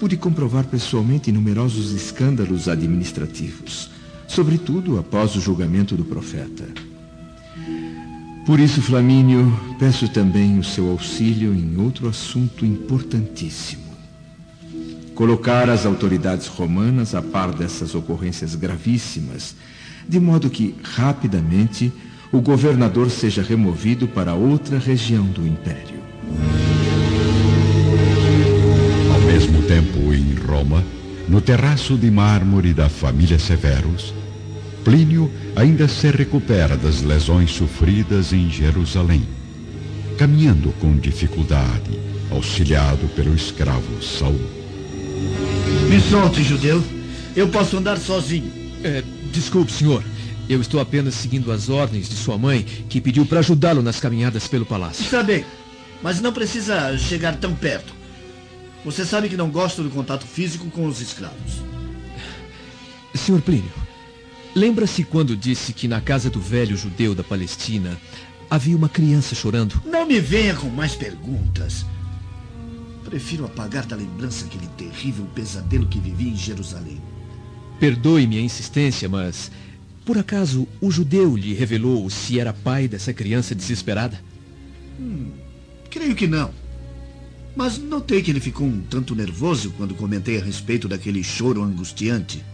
pude 0.00 0.16
comprovar 0.16 0.64
pessoalmente 0.64 1.30
numerosos 1.30 1.92
escândalos 1.92 2.70
administrativos, 2.70 3.90
sobretudo 4.26 4.98
após 4.98 5.36
o 5.36 5.42
julgamento 5.42 5.94
do 5.94 6.06
profeta. 6.06 6.64
Por 8.46 8.58
isso, 8.58 8.80
Flamínio, 8.80 9.52
peço 9.78 10.08
também 10.08 10.58
o 10.58 10.64
seu 10.64 10.88
auxílio 10.88 11.52
em 11.52 11.78
outro 11.78 12.08
assunto 12.08 12.64
importantíssimo. 12.64 13.85
Colocar 15.16 15.70
as 15.70 15.86
autoridades 15.86 16.46
romanas 16.46 17.14
a 17.14 17.22
par 17.22 17.50
dessas 17.50 17.94
ocorrências 17.94 18.54
gravíssimas, 18.54 19.56
de 20.06 20.20
modo 20.20 20.50
que, 20.50 20.74
rapidamente, 20.82 21.90
o 22.30 22.38
governador 22.42 23.10
seja 23.10 23.42
removido 23.42 24.06
para 24.06 24.34
outra 24.34 24.78
região 24.78 25.24
do 25.24 25.46
império. 25.46 26.02
Ao 29.14 29.20
mesmo 29.22 29.62
tempo, 29.62 30.12
em 30.12 30.34
Roma, 30.34 30.84
no 31.26 31.40
terraço 31.40 31.96
de 31.96 32.10
mármore 32.10 32.74
da 32.74 32.90
família 32.90 33.38
Severus, 33.38 34.12
Plínio 34.84 35.32
ainda 35.56 35.88
se 35.88 36.10
recupera 36.10 36.76
das 36.76 37.00
lesões 37.00 37.52
sofridas 37.52 38.34
em 38.34 38.50
Jerusalém, 38.50 39.26
caminhando 40.18 40.72
com 40.78 40.94
dificuldade, 40.94 41.98
auxiliado 42.30 43.08
pelo 43.16 43.34
escravo 43.34 44.02
Saul. 44.02 44.55
Me 45.88 46.00
solte, 46.00 46.42
judeu. 46.42 46.82
Eu 47.34 47.48
posso 47.48 47.76
andar 47.76 47.98
sozinho. 47.98 48.50
É, 48.82 49.02
desculpe, 49.32 49.72
senhor. 49.72 50.02
Eu 50.48 50.60
estou 50.60 50.80
apenas 50.80 51.14
seguindo 51.14 51.50
as 51.50 51.68
ordens 51.68 52.08
de 52.08 52.14
sua 52.14 52.38
mãe, 52.38 52.64
que 52.88 53.00
pediu 53.00 53.26
para 53.26 53.40
ajudá-lo 53.40 53.82
nas 53.82 53.98
caminhadas 53.98 54.46
pelo 54.46 54.64
palácio. 54.64 55.04
Está 55.04 55.22
bem, 55.22 55.44
mas 56.02 56.20
não 56.20 56.32
precisa 56.32 56.96
chegar 56.96 57.36
tão 57.36 57.54
perto. 57.54 57.92
Você 58.84 59.04
sabe 59.04 59.28
que 59.28 59.36
não 59.36 59.50
gosto 59.50 59.82
do 59.82 59.90
contato 59.90 60.24
físico 60.24 60.70
com 60.70 60.86
os 60.86 61.00
escravos. 61.00 61.64
Senhor 63.14 63.40
Plínio, 63.40 63.72
lembra-se 64.54 65.02
quando 65.02 65.36
disse 65.36 65.72
que 65.72 65.88
na 65.88 66.00
casa 66.00 66.30
do 66.30 66.40
velho 66.40 66.76
judeu 66.76 67.14
da 67.14 67.24
Palestina 67.24 68.00
havia 68.48 68.76
uma 68.76 68.88
criança 68.88 69.34
chorando? 69.34 69.82
Não 69.84 70.06
me 70.06 70.20
venha 70.20 70.54
com 70.54 70.68
mais 70.68 70.94
perguntas. 70.94 71.84
Prefiro 73.06 73.44
apagar 73.44 73.86
da 73.86 73.94
lembrança 73.94 74.44
aquele 74.44 74.66
terrível 74.76 75.24
pesadelo 75.26 75.86
que 75.86 76.00
vivi 76.00 76.28
em 76.28 76.36
Jerusalém. 76.36 77.00
Perdoe 77.78 78.26
minha 78.26 78.40
insistência, 78.40 79.08
mas 79.08 79.50
por 80.04 80.18
acaso 80.18 80.66
o 80.80 80.90
judeu 80.90 81.36
lhe 81.36 81.54
revelou 81.54 82.10
se 82.10 82.40
era 82.40 82.52
pai 82.52 82.88
dessa 82.88 83.12
criança 83.12 83.54
desesperada? 83.54 84.20
Hum, 84.98 85.30
creio 85.88 86.16
que 86.16 86.26
não. 86.26 86.50
Mas 87.54 87.78
notei 87.78 88.22
que 88.22 88.30
ele 88.32 88.40
ficou 88.40 88.66
um 88.66 88.80
tanto 88.80 89.14
nervoso 89.14 89.72
quando 89.76 89.94
comentei 89.94 90.40
a 90.40 90.44
respeito 90.44 90.88
daquele 90.88 91.22
choro 91.22 91.62
angustiante. 91.62 92.44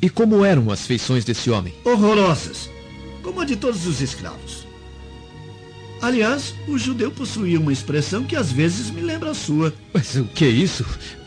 E 0.00 0.10
como 0.10 0.44
eram 0.44 0.70
as 0.70 0.86
feições 0.86 1.24
desse 1.24 1.50
homem? 1.50 1.72
Horrorosas, 1.84 2.68
como 3.22 3.40
a 3.40 3.46
de 3.46 3.56
todos 3.56 3.86
os 3.86 4.02
escravos. 4.02 4.66
Aliás, 6.02 6.52
o 6.66 6.76
judeu 6.76 7.12
possuía 7.12 7.60
uma 7.60 7.72
expressão 7.72 8.24
que 8.24 8.34
às 8.34 8.50
vezes 8.50 8.90
me 8.90 9.00
lembra 9.00 9.30
a 9.30 9.34
sua. 9.34 9.72
Mas 9.94 10.16
o 10.16 10.24
que 10.24 10.44
é 10.44 10.48
isso? 10.48 10.84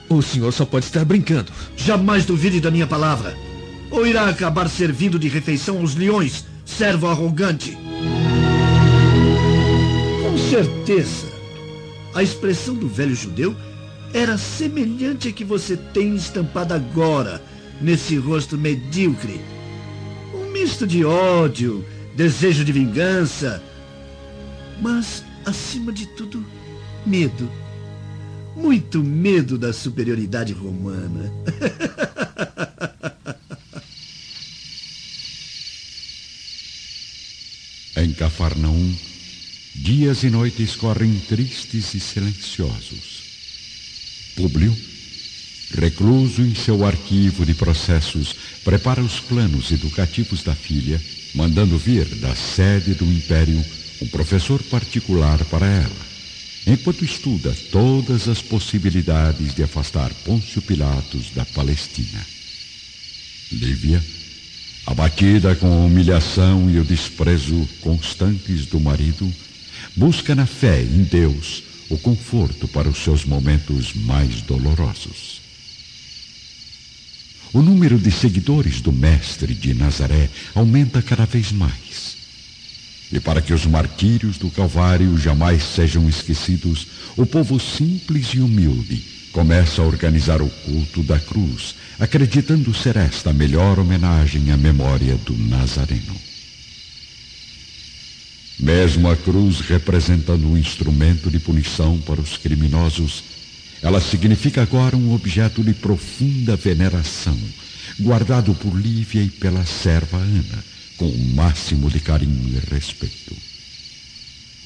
O 0.10 0.22
senhor 0.22 0.52
só 0.52 0.66
pode 0.66 0.86
estar 0.86 1.06
brincando. 1.06 1.50
Jamais 1.78 2.26
duvide 2.26 2.60
da 2.60 2.70
minha 2.70 2.86
palavra. 2.86 3.38
Ou 3.90 4.06
irá 4.06 4.28
acabar 4.28 4.68
servindo 4.68 5.18
de 5.18 5.30
refeição 5.30 5.80
aos 5.80 5.96
leões, 5.96 6.44
servo 6.66 7.08
arrogante. 7.08 7.78
Com 10.22 10.38
certeza, 10.50 11.28
a 12.14 12.22
expressão 12.22 12.76
do 12.76 12.90
velho 12.90 13.16
judeu 13.16 13.56
era 14.14 14.38
semelhante 14.38 15.30
à 15.30 15.32
que 15.32 15.46
você 15.46 15.78
tem 15.78 16.18
estampada 16.18 16.76
agora, 16.76 17.42
nesse 17.82 18.18
rosto 18.18 18.58
medíocre. 18.58 19.40
Um 20.34 20.52
misto 20.52 20.86
de 20.86 21.06
ódio, 21.06 21.86
desejo 22.14 22.66
de 22.66 22.74
vingança, 22.74 23.64
mas, 24.82 25.24
acima 25.46 25.92
de 25.92 26.06
tudo, 26.08 26.46
medo. 27.06 27.52
Muito 28.56 29.04
medo 29.04 29.58
da 29.58 29.74
superioridade 29.74 30.54
romana. 30.54 31.32
em 37.98 38.14
Cafarnaum, 38.14 38.96
dias 39.74 40.24
e 40.24 40.30
noites 40.30 40.76
correm 40.76 41.20
tristes 41.28 41.94
e 41.94 42.00
silenciosos. 42.00 43.24
Públio, 44.36 44.76
recluso 45.78 46.42
em 46.42 46.54
seu 46.54 46.86
arquivo 46.86 47.46
de 47.46 47.54
processos, 47.54 48.36
prepara 48.64 49.02
os 49.02 49.20
planos 49.20 49.72
educativos 49.72 50.44
da 50.44 50.54
filha, 50.54 51.02
mandando 51.34 51.78
vir 51.78 52.06
da 52.16 52.36
sede 52.36 52.94
do 52.94 53.06
império 53.06 53.64
um 54.02 54.08
professor 54.08 54.62
particular 54.64 55.44
para 55.46 55.66
ela, 55.66 56.06
enquanto 56.68 57.06
estuda 57.06 57.56
todas 57.72 58.28
as 58.28 58.42
possibilidades 58.42 59.54
de 59.54 59.64
afastar 59.64 60.14
Pôncio 60.26 60.62
Pilatos 60.62 61.32
da 61.32 61.46
Palestina. 61.46 62.26
Lívia, 63.52 64.04
abatida 64.86 65.56
com 65.56 65.68
a 65.68 65.86
humilhação 65.86 66.70
e 66.70 66.80
o 66.80 66.84
desprezo 66.84 67.68
constantes 67.82 68.66
do 68.66 68.80
marido, 68.80 69.32
busca 69.96 70.36
na 70.36 70.46
fé 70.46 70.82
em 70.82 71.04
Deus 71.04 71.64
o 71.90 71.98
conforto 71.98 72.68
para 72.68 72.90
os 72.90 72.98
seus 72.98 73.26
momentos 73.26 73.94
mais 73.94 74.42
dolorosos. 74.42 75.42
O 77.54 77.62
número 77.62 77.98
de 77.98 78.12
seguidores 78.12 78.82
do 78.82 78.92
Mestre 78.92 79.54
de 79.54 79.74
Nazaré 79.74 80.30
aumenta 80.54 81.02
cada 81.02 81.26
vez 81.26 81.52
mais. 81.52 82.15
E 83.12 83.20
para 83.20 83.42
que 83.42 83.54
os 83.54 83.66
martírios 83.66 84.38
do 84.38 84.50
Calvário 84.50 85.18
jamais 85.18 85.64
sejam 85.64 86.10
esquecidos, 86.10 86.88
o 87.16 87.26
povo 87.26 87.60
simples 87.60 88.28
e 88.34 88.40
humilde 88.40 89.04
começa 89.32 89.82
a 89.82 89.86
organizar 89.86 90.42
o 90.42 90.50
culto 90.50 91.04
da 91.04 91.20
cruz, 91.20 91.76
acreditando 92.00 92.74
ser 92.74 92.96
esta 92.96 93.32
a 93.32 93.34
melhor 93.34 93.78
homenagem 93.80 94.50
à 94.52 94.58
memória 94.58 95.16
do 95.18 95.38
Nazareno. 95.38 96.16
Mesmo 98.58 99.10
a 99.10 99.16
cruz 99.18 99.60
representando 99.60 100.50
um 100.50 100.58
instrumento 100.58 101.30
de 101.30 101.40
punição 101.40 102.00
para 102.00 102.22
os 102.22 102.38
criminosos, 102.38 103.24
ela 103.82 104.00
significa 104.00 104.62
agora 104.62 104.96
um 104.96 105.14
objeto 105.14 105.62
de 105.62 105.74
profunda 105.74 106.56
veneração, 106.56 107.38
guardado 108.00 108.54
por 108.56 108.74
Lívia 108.74 109.22
e 109.22 109.30
pela 109.30 109.66
serva 109.66 110.18
Ana, 110.18 110.64
com 110.98 111.08
o 111.08 111.36
máximo 111.36 111.90
de 111.90 112.00
carinho 112.00 112.50
e 112.50 112.74
respeito. 112.74 113.36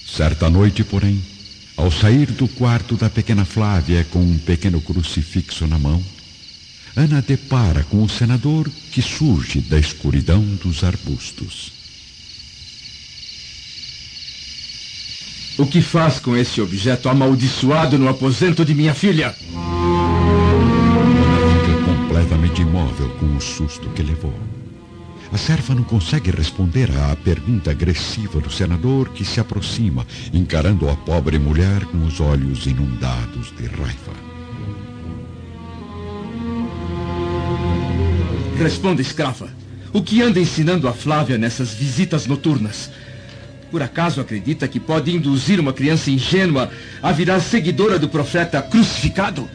Certa 0.06 0.50
noite, 0.50 0.84
porém, 0.84 1.22
ao 1.78 1.92
sair 1.92 2.32
do 2.32 2.48
quarto 2.48 2.96
da 2.96 3.10
pequena 3.10 3.46
Flávia 3.46 4.06
com 4.12 4.20
um 4.20 4.38
pequeno 4.38 4.82
crucifixo 4.82 5.66
na 5.68 5.80
mão, 5.80 6.04
Ana 6.96 7.22
depara 7.22 7.84
com 7.84 8.04
o 8.04 8.10
senador 8.10 8.70
que 8.92 9.02
surge 9.02 9.62
da 9.62 9.80
escuridão 9.80 10.44
dos 10.44 10.84
arbustos. 10.84 11.72
O 15.58 15.66
que 15.66 15.82
faz 15.82 16.20
com 16.20 16.36
esse 16.36 16.62
objeto 16.62 17.10
amaldiçoado 17.10 17.98
no 17.98 18.08
aposento 18.08 18.66
de 18.66 18.74
minha 18.74 18.94
filha? 18.94 19.36
Ana 19.54 21.38
fica 21.56 21.84
completamente 21.86 22.62
imóvel 22.62 23.10
com 23.20 23.36
o 23.36 23.42
susto 23.42 23.90
que 23.90 24.02
levou. 24.02 24.34
A 25.32 25.38
serva 25.38 25.76
não 25.76 25.84
consegue 25.84 26.32
responder 26.32 26.90
à 26.92 27.16
pergunta 27.16 27.70
agressiva 27.70 28.40
do 28.40 28.52
senador 28.52 29.10
que 29.10 29.24
se 29.24 29.40
aproxima, 29.40 30.06
encarando 30.34 30.90
a 30.90 30.96
pobre 30.96 31.38
mulher 31.38 31.86
com 31.86 32.04
os 32.04 32.20
olhos 32.20 32.66
inundados 32.66 33.54
de 33.56 33.68
raiva. 33.68 34.14
Responda, 38.58 39.02
escrava. 39.02 39.50
O 39.94 40.02
que 40.02 40.22
anda 40.22 40.40
ensinando 40.40 40.88
a 40.88 40.94
Flávia 40.94 41.38
nessas 41.38 41.74
visitas 41.74 42.26
noturnas? 42.26 42.90
Por 43.70 43.84
acaso 43.84 44.20
acredita 44.20 44.68
que 44.68 44.80
pode 44.80 45.16
induzir 45.16 45.60
uma 45.60 45.74
criança 45.74 46.10
ingênua 46.10 46.72
a 47.04 47.12
virar 47.12 47.40
seguidora 47.40 48.00
do 48.00 48.10
profeta 48.10 48.62
crucificado? 48.64 49.48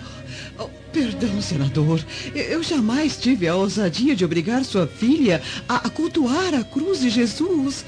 Perdão, 0.95 1.43
senador. 1.43 2.01
Eu 2.33 2.63
jamais 2.63 3.17
tive 3.17 3.49
a 3.49 3.57
ousadia 3.57 4.15
de 4.15 4.25
obrigar 4.25 4.65
sua 4.65 4.87
filha 4.87 5.43
a 5.69 5.91
cultuar 5.91 6.55
a 6.55 6.63
cruz 6.63 7.01
de 7.01 7.11
Jesus. 7.11 7.85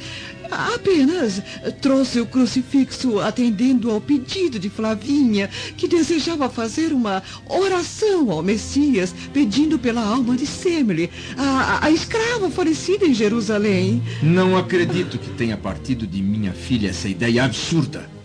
Apenas 0.50 1.40
trouxe 1.80 2.20
o 2.20 2.26
crucifixo 2.26 3.20
atendendo 3.20 3.92
ao 3.92 4.00
pedido 4.00 4.58
de 4.58 4.68
Flavinha, 4.68 5.48
que 5.76 5.86
desejava 5.86 6.50
fazer 6.50 6.92
uma 6.92 7.22
oração 7.48 8.28
ao 8.28 8.42
Messias, 8.42 9.14
pedindo 9.32 9.78
pela 9.78 10.04
alma 10.04 10.36
de 10.36 10.46
Semele, 10.46 11.08
a, 11.38 11.86
a 11.86 11.90
escrava 11.92 12.50
falecida 12.50 13.06
em 13.06 13.14
Jerusalém. 13.14 14.02
Não 14.20 14.56
acredito 14.56 15.16
que 15.16 15.30
tenha 15.30 15.56
partido 15.56 16.08
de 16.08 16.20
minha 16.20 16.52
filha 16.52 16.90
essa 16.90 17.08
ideia 17.08 17.44
absurda. 17.44 18.15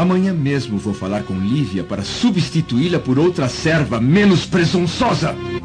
Amanhã 0.00 0.32
mesmo 0.32 0.78
vou 0.78 0.94
falar 0.94 1.24
com 1.24 1.38
Lívia 1.38 1.84
para 1.84 2.02
substituí-la 2.02 2.98
por 2.98 3.18
outra 3.18 3.50
serva 3.50 4.00
menos 4.00 4.46
presunçosa. 4.46 5.34
Não, 5.34 5.60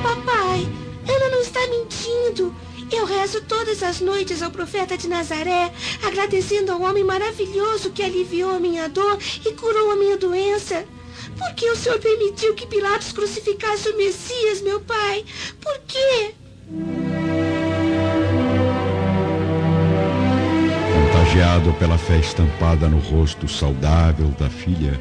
papai. 0.00 0.68
Ana 1.08 1.28
não 1.32 1.40
está 1.40 1.58
mentindo. 1.66 2.54
Eu 2.92 3.04
rezo 3.04 3.40
todas 3.40 3.82
as 3.82 4.00
noites 4.00 4.40
ao 4.40 4.52
profeta 4.52 4.96
de 4.96 5.08
Nazaré, 5.08 5.72
agradecendo 6.06 6.70
ao 6.70 6.82
homem 6.82 7.02
maravilhoso 7.02 7.90
que 7.90 8.04
aliviou 8.04 8.54
a 8.54 8.60
minha 8.60 8.88
dor 8.88 9.18
e 9.44 9.52
curou 9.54 9.90
a 9.90 9.96
minha 9.96 10.16
doença. 10.16 10.84
Por 11.36 11.52
que 11.56 11.68
o 11.70 11.76
Senhor 11.76 11.98
permitiu 11.98 12.54
que 12.54 12.68
Pilatos 12.68 13.10
crucificasse 13.10 13.88
o 13.88 13.96
Messias, 13.96 14.62
meu 14.62 14.78
pai? 14.78 15.24
Por 15.60 15.76
quê? 15.88 16.36
Contagiado 21.32 21.72
pela 21.78 21.96
fé 21.96 22.18
estampada 22.18 22.90
no 22.90 22.98
rosto 22.98 23.48
saudável 23.48 24.28
da 24.38 24.50
filha, 24.50 25.00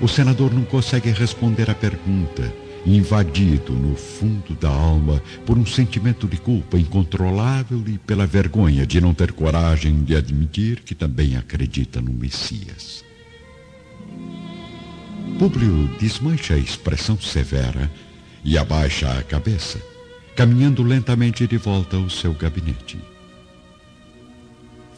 o 0.00 0.08
senador 0.08 0.54
não 0.54 0.64
consegue 0.64 1.10
responder 1.10 1.68
à 1.68 1.74
pergunta, 1.74 2.50
invadido 2.86 3.74
no 3.74 3.94
fundo 3.94 4.54
da 4.54 4.70
alma 4.70 5.22
por 5.44 5.58
um 5.58 5.66
sentimento 5.66 6.26
de 6.26 6.38
culpa 6.38 6.78
incontrolável 6.78 7.84
e 7.86 7.98
pela 7.98 8.26
vergonha 8.26 8.86
de 8.86 9.02
não 9.02 9.12
ter 9.12 9.32
coragem 9.32 10.02
de 10.02 10.16
admitir 10.16 10.80
que 10.80 10.94
também 10.94 11.36
acredita 11.36 12.00
no 12.00 12.10
Messias. 12.10 13.04
Públio 15.38 15.90
desmancha 16.00 16.54
a 16.54 16.58
expressão 16.58 17.20
severa 17.20 17.90
e 18.42 18.56
abaixa 18.56 19.12
a 19.12 19.22
cabeça, 19.22 19.78
caminhando 20.34 20.82
lentamente 20.82 21.46
de 21.46 21.58
volta 21.58 21.98
ao 21.98 22.08
seu 22.08 22.32
gabinete. 22.32 22.98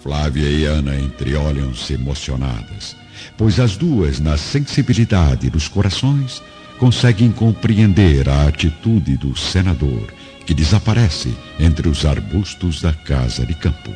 Flávia 0.02 0.48
e 0.48 0.64
Ana 0.64 0.96
entreolham-se 0.96 1.94
emocionadas, 1.94 2.96
pois 3.38 3.60
as 3.60 3.76
duas, 3.76 4.18
na 4.18 4.36
sensibilidade 4.36 5.48
dos 5.48 5.68
corações, 5.68 6.42
conseguem 6.76 7.30
compreender 7.30 8.28
a 8.28 8.48
atitude 8.48 9.16
do 9.16 9.38
senador, 9.38 10.12
que 10.44 10.52
desaparece 10.52 11.32
entre 11.60 11.88
os 11.88 12.04
arbustos 12.04 12.82
da 12.82 12.92
casa 12.92 13.46
de 13.46 13.54
campo. 13.54 13.94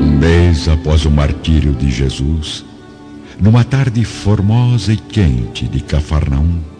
Um 0.00 0.18
mês 0.18 0.66
após 0.66 1.04
o 1.04 1.10
martírio 1.10 1.74
de 1.74 1.90
Jesus, 1.90 2.64
numa 3.38 3.64
tarde 3.64 4.02
formosa 4.02 4.94
e 4.94 4.96
quente 4.96 5.68
de 5.68 5.80
Cafarnaum, 5.80 6.71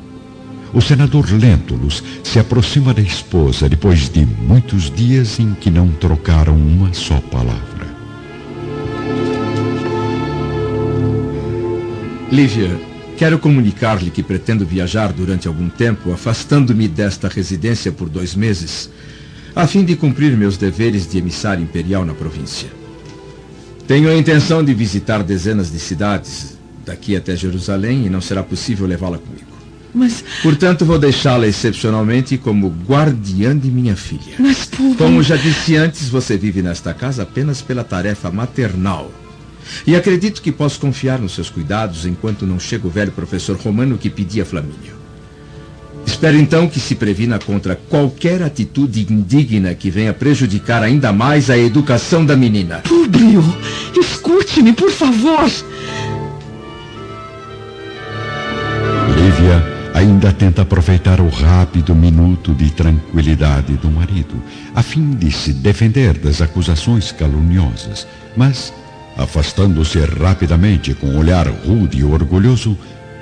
o 0.73 0.81
senador 0.81 1.31
Lentulus 1.31 2.03
se 2.25 2.39
aproxima 2.39 2.95
da 2.95 3.03
esposa 3.03 3.69
depois 3.69 4.09
de 4.09 4.25
muitos 4.25 4.91
dias 4.91 5.39
em 5.39 5.55
que 5.55 5.71
não 5.71 5.89
trocaram 5.91 6.57
uma 6.57 6.93
só 6.95 7.21
palavra. 7.21 7.87
Lívia, 12.31 12.81
quero 13.19 13.39
comunicar-lhe 13.39 14.11
que 14.11 14.23
pretendo 14.23 14.65
viajar 14.65 15.13
durante 15.13 15.47
algum 15.47 15.69
tempo, 15.69 16.13
afastando-me 16.13 16.89
desta 16.89 17.29
residência 17.29 17.93
por 17.93 18.09
dois 18.09 18.35
meses, 18.35 18.89
a 19.55 19.67
fim 19.67 19.85
de 19.85 19.95
cumprir 19.97 20.35
meus 20.35 20.57
deveres 20.57 21.07
de 21.07 21.19
emissário 21.19 21.63
imperial 21.63 22.07
na 22.07 22.15
província. 22.15 22.71
Tenho 23.87 24.09
a 24.09 24.17
intenção 24.17 24.65
de 24.65 24.73
visitar 24.73 25.23
dezenas 25.23 25.71
de 25.71 25.79
cidades 25.79 26.57
daqui 26.87 27.15
até 27.15 27.37
Jerusalém 27.37 28.07
e 28.07 28.11
não 28.11 28.23
será 28.23 28.43
possível 28.43 28.87
levá-la 28.87 29.19
comigo. 29.19 29.52
Mas. 29.95 30.25
Portanto, 30.43 30.85
vou 30.85 30.99
deixá-la 30.99 31.47
excepcionalmente 31.47 32.39
como 32.39 32.75
guardiã 32.89 33.57
de 33.57 33.71
minha 33.71 33.97
filha. 33.97 34.35
Mas, 34.39 34.67
por. 34.67 34.97
Como 34.97 35.23
já 35.23 35.37
disse 35.37 35.77
antes, 35.77 36.09
você 36.09 36.37
vive 36.37 36.63
nesta 36.63 36.95
casa 36.95 37.23
apenas 37.25 37.61
pela 37.61 37.85
tarefa 37.85 38.31
maternal. 38.31 39.11
E 39.87 39.95
acredito 39.95 40.43
que 40.43 40.51
posso 40.51 40.81
confiar 40.81 41.19
nos 41.19 41.35
seus 41.35 41.49
cuidados 41.49 42.05
enquanto 42.07 42.47
não 42.47 42.59
chega 42.59 42.87
o 42.87 42.91
velho 42.91 43.13
professor 43.13 43.57
romano 43.57 43.99
que 43.99 44.11
pedia 44.11 44.45
Flamínio. 44.45 45.03
Espero 46.07 46.37
então 46.37 46.69
que 46.69 46.81
se 46.81 46.95
previna 46.95 47.39
contra 47.39 47.77
qualquer 47.77 48.43
atitude 48.43 49.07
indigna 49.09 49.75
que 49.75 49.91
venha 49.91 50.13
prejudicar 50.13 50.83
ainda 50.83 51.13
mais 51.13 51.49
a 51.49 51.57
educação 51.57 52.25
da 52.27 52.37
menina. 52.37 52.79
Públio, 52.79 53.43
escute-me, 53.99 54.73
por 54.73 54.91
favor. 54.91 55.51
Ainda 59.95 60.33
tenta 60.33 60.63
aproveitar 60.63 61.21
o 61.21 61.29
rápido 61.29 61.95
minuto 61.95 62.55
de 62.55 62.71
tranquilidade 62.71 63.75
do 63.75 63.91
marido, 63.91 64.43
a 64.75 64.83
fim 64.83 65.11
de 65.11 65.31
se 65.31 65.53
defender 65.53 66.19
das 66.19 66.41
acusações 66.41 67.13
caluniosas, 67.13 68.07
mas, 68.37 68.73
afastando-se 69.17 69.99
rapidamente 70.01 70.95
com 70.95 71.09
um 71.09 71.19
olhar 71.19 71.47
rude 71.47 71.99
e 71.99 72.05
orgulhoso, 72.05 72.77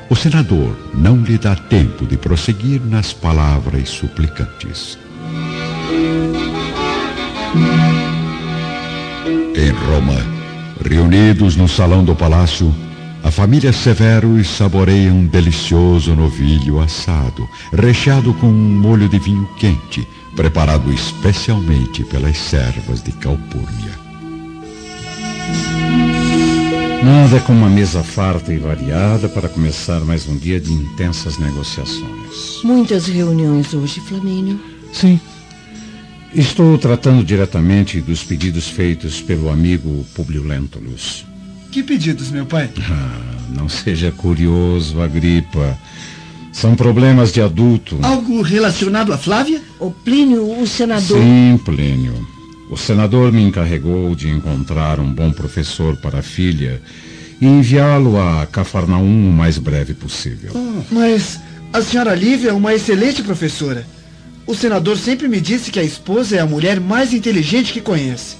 o 0.08 0.16
senador 0.16 0.76
não 0.94 1.22
lhe 1.22 1.38
dá 1.38 1.54
tempo 1.54 2.06
de 2.06 2.16
prosseguir 2.16 2.80
nas 2.80 3.12
palavras 3.12 3.88
suplicantes. 3.88 4.98
Em 9.56 9.70
Roma, 9.70 10.16
reunidos 10.84 11.56
no 11.56 11.68
salão 11.68 12.04
do 12.04 12.14
palácio, 12.14 12.74
a 13.30 13.32
família 13.32 13.72
Severus 13.72 14.48
saboreia 14.48 15.14
um 15.14 15.24
delicioso 15.24 16.16
novilho 16.16 16.80
assado, 16.80 17.48
recheado 17.72 18.34
com 18.34 18.48
um 18.48 18.80
molho 18.80 19.08
de 19.08 19.20
vinho 19.20 19.48
quente, 19.56 20.04
preparado 20.34 20.92
especialmente 20.92 22.02
pelas 22.02 22.36
servas 22.36 23.00
de 23.00 23.12
Calpurnia. 23.12 23.92
Nada 27.04 27.38
como 27.46 27.60
uma 27.60 27.68
mesa 27.70 28.02
farta 28.02 28.52
e 28.52 28.58
variada 28.58 29.28
para 29.28 29.48
começar 29.48 30.00
mais 30.00 30.26
um 30.26 30.36
dia 30.36 30.60
de 30.60 30.72
intensas 30.72 31.38
negociações. 31.38 32.64
Muitas 32.64 33.06
reuniões 33.06 33.72
hoje, 33.72 34.00
Flamínio. 34.00 34.60
Sim. 34.92 35.20
Estou 36.34 36.76
tratando 36.78 37.22
diretamente 37.22 38.00
dos 38.00 38.24
pedidos 38.24 38.66
feitos 38.66 39.20
pelo 39.20 39.50
amigo 39.50 40.04
Publio 40.16 40.42
Lentulus. 40.42 41.29
Que 41.70 41.82
pedidos, 41.84 42.30
meu 42.30 42.44
pai? 42.46 42.68
Ah, 42.90 43.20
não 43.56 43.68
seja 43.68 44.10
curioso, 44.10 45.00
Agripa. 45.00 45.78
São 46.52 46.74
problemas 46.74 47.32
de 47.32 47.40
adulto. 47.40 47.96
Algo 48.02 48.42
relacionado 48.42 49.12
a 49.12 49.18
Flávia? 49.18 49.62
O 49.78 49.90
Plínio, 49.90 50.60
o 50.60 50.66
senador. 50.66 51.18
Sim, 51.18 51.60
Plínio. 51.64 52.26
O 52.68 52.76
senador 52.76 53.32
me 53.32 53.42
encarregou 53.42 54.14
de 54.16 54.28
encontrar 54.28 54.98
um 54.98 55.12
bom 55.12 55.30
professor 55.32 55.96
para 55.96 56.18
a 56.18 56.22
filha 56.22 56.82
e 57.40 57.46
enviá-lo 57.46 58.20
a 58.20 58.46
Cafarnaum 58.46 59.30
o 59.30 59.32
mais 59.32 59.56
breve 59.56 59.94
possível. 59.94 60.52
Oh, 60.54 60.82
mas 60.92 61.38
a 61.72 61.80
senhora 61.82 62.14
Lívia 62.14 62.50
é 62.50 62.52
uma 62.52 62.74
excelente 62.74 63.22
professora. 63.22 63.86
O 64.44 64.54
senador 64.56 64.98
sempre 64.98 65.28
me 65.28 65.40
disse 65.40 65.70
que 65.70 65.78
a 65.78 65.84
esposa 65.84 66.36
é 66.36 66.40
a 66.40 66.46
mulher 66.46 66.80
mais 66.80 67.12
inteligente 67.12 67.72
que 67.72 67.80
conhece. 67.80 68.36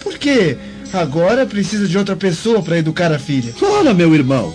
Por 0.00 0.16
que 0.18 0.56
agora 0.92 1.46
precisa 1.46 1.86
de 1.86 1.96
outra 1.96 2.16
pessoa 2.16 2.62
para 2.62 2.78
educar 2.78 3.12
a 3.12 3.18
filha? 3.18 3.54
Ora, 3.60 3.94
meu 3.94 4.14
irmão, 4.14 4.54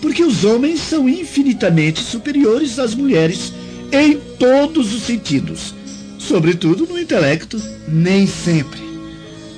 porque 0.00 0.22
os 0.22 0.44
homens 0.44 0.80
são 0.80 1.08
infinitamente 1.08 2.00
superiores 2.00 2.78
às 2.78 2.94
mulheres 2.94 3.52
em 3.92 4.18
todos 4.38 4.92
os 4.92 5.02
sentidos, 5.02 5.74
sobretudo 6.18 6.86
no 6.86 6.98
intelecto. 6.98 7.60
Nem 7.88 8.26
sempre. 8.26 8.80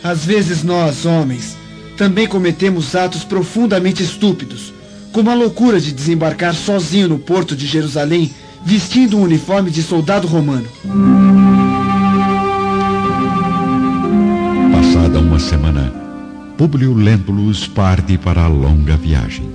Às 0.03 0.25
vezes 0.25 0.62
nós, 0.62 1.05
homens, 1.07 1.57
também 1.97 2.27
cometemos 2.27 2.94
atos 2.94 3.25
profundamente 3.25 4.03
estúpidos, 4.03 4.73
como 5.12 5.31
a 5.31 5.35
loucura 5.35 5.81
de 5.81 5.92
desembarcar 5.92 6.55
sozinho 6.55 7.09
no 7.09 7.18
porto 7.18 7.57
de 7.57 7.66
Jerusalém 7.66 8.31
vestindo 8.64 9.16
um 9.16 9.23
uniforme 9.23 9.71
de 9.71 9.83
soldado 9.83 10.27
romano. 10.27 10.68
Publio 16.59 16.92
Lentulus 16.92 17.68
parte 17.68 18.18
para 18.18 18.42
a 18.42 18.49
longa 18.49 18.97
viagem. 18.97 19.49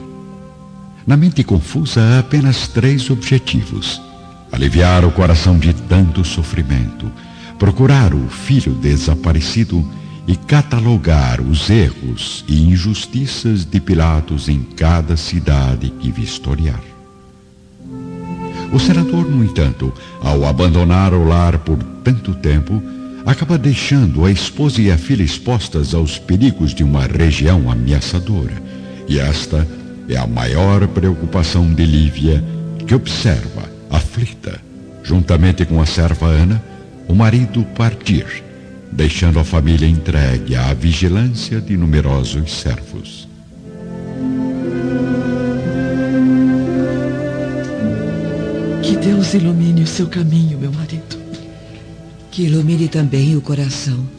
Na 1.05 1.17
mente 1.17 1.43
confusa 1.43 1.99
há 1.99 2.19
apenas 2.19 2.69
três 2.69 3.09
objetivos: 3.09 4.01
aliviar 4.49 5.03
o 5.03 5.11
coração 5.11 5.59
de 5.59 5.73
tanto 5.73 6.23
sofrimento, 6.23 7.11
procurar 7.59 8.13
o 8.13 8.29
filho 8.29 8.73
desaparecido 8.73 9.85
e 10.25 10.37
catalogar 10.37 11.41
os 11.41 11.69
erros 11.69 12.45
e 12.47 12.63
injustiças 12.69 13.65
de 13.65 13.81
Pilatos 13.81 14.47
em 14.47 14.61
cada 14.61 15.17
cidade 15.17 15.89
que 15.99 16.09
vistoriar. 16.09 16.79
O 18.71 18.79
senador, 18.79 19.29
no 19.29 19.43
entanto, 19.43 19.91
ao 20.21 20.45
abandonar 20.45 21.13
o 21.13 21.27
lar 21.27 21.57
por 21.57 21.77
tanto 22.01 22.33
tempo, 22.33 22.81
acaba 23.25 23.57
deixando 23.57 24.25
a 24.25 24.31
esposa 24.31 24.81
e 24.81 24.91
a 24.91 24.97
filha 24.97 25.23
expostas 25.23 25.93
aos 25.93 26.17
perigos 26.19 26.73
de 26.73 26.83
uma 26.83 27.05
região 27.05 27.71
ameaçadora. 27.71 28.61
E 29.07 29.19
esta 29.19 29.67
é 30.09 30.17
a 30.17 30.27
maior 30.27 30.87
preocupação 30.87 31.73
de 31.73 31.85
Lívia, 31.85 32.43
que 32.85 32.93
observa, 32.93 33.69
aflita, 33.89 34.59
juntamente 35.03 35.65
com 35.65 35.81
a 35.81 35.85
serva 35.85 36.27
Ana, 36.27 36.63
o 37.07 37.15
marido 37.15 37.63
partir, 37.75 38.43
deixando 38.91 39.39
a 39.39 39.43
família 39.43 39.87
entregue 39.87 40.55
à 40.55 40.73
vigilância 40.73 41.59
de 41.59 41.77
numerosos 41.77 42.51
servos. 42.51 43.27
Que 48.81 48.97
Deus 48.97 49.33
ilumine 49.33 49.83
o 49.83 49.87
seu 49.87 50.07
caminho, 50.07 50.59
meu 50.59 50.71
marido. 50.71 51.02
Que 52.33 52.45
ilumine 52.45 52.87
também 52.87 53.35
o 53.35 53.41
coração, 53.41 54.09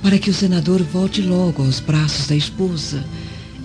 para 0.00 0.20
que 0.20 0.30
o 0.30 0.34
senador 0.34 0.80
volte 0.84 1.20
logo 1.20 1.64
aos 1.64 1.80
braços 1.80 2.28
da 2.28 2.36
esposa 2.36 3.04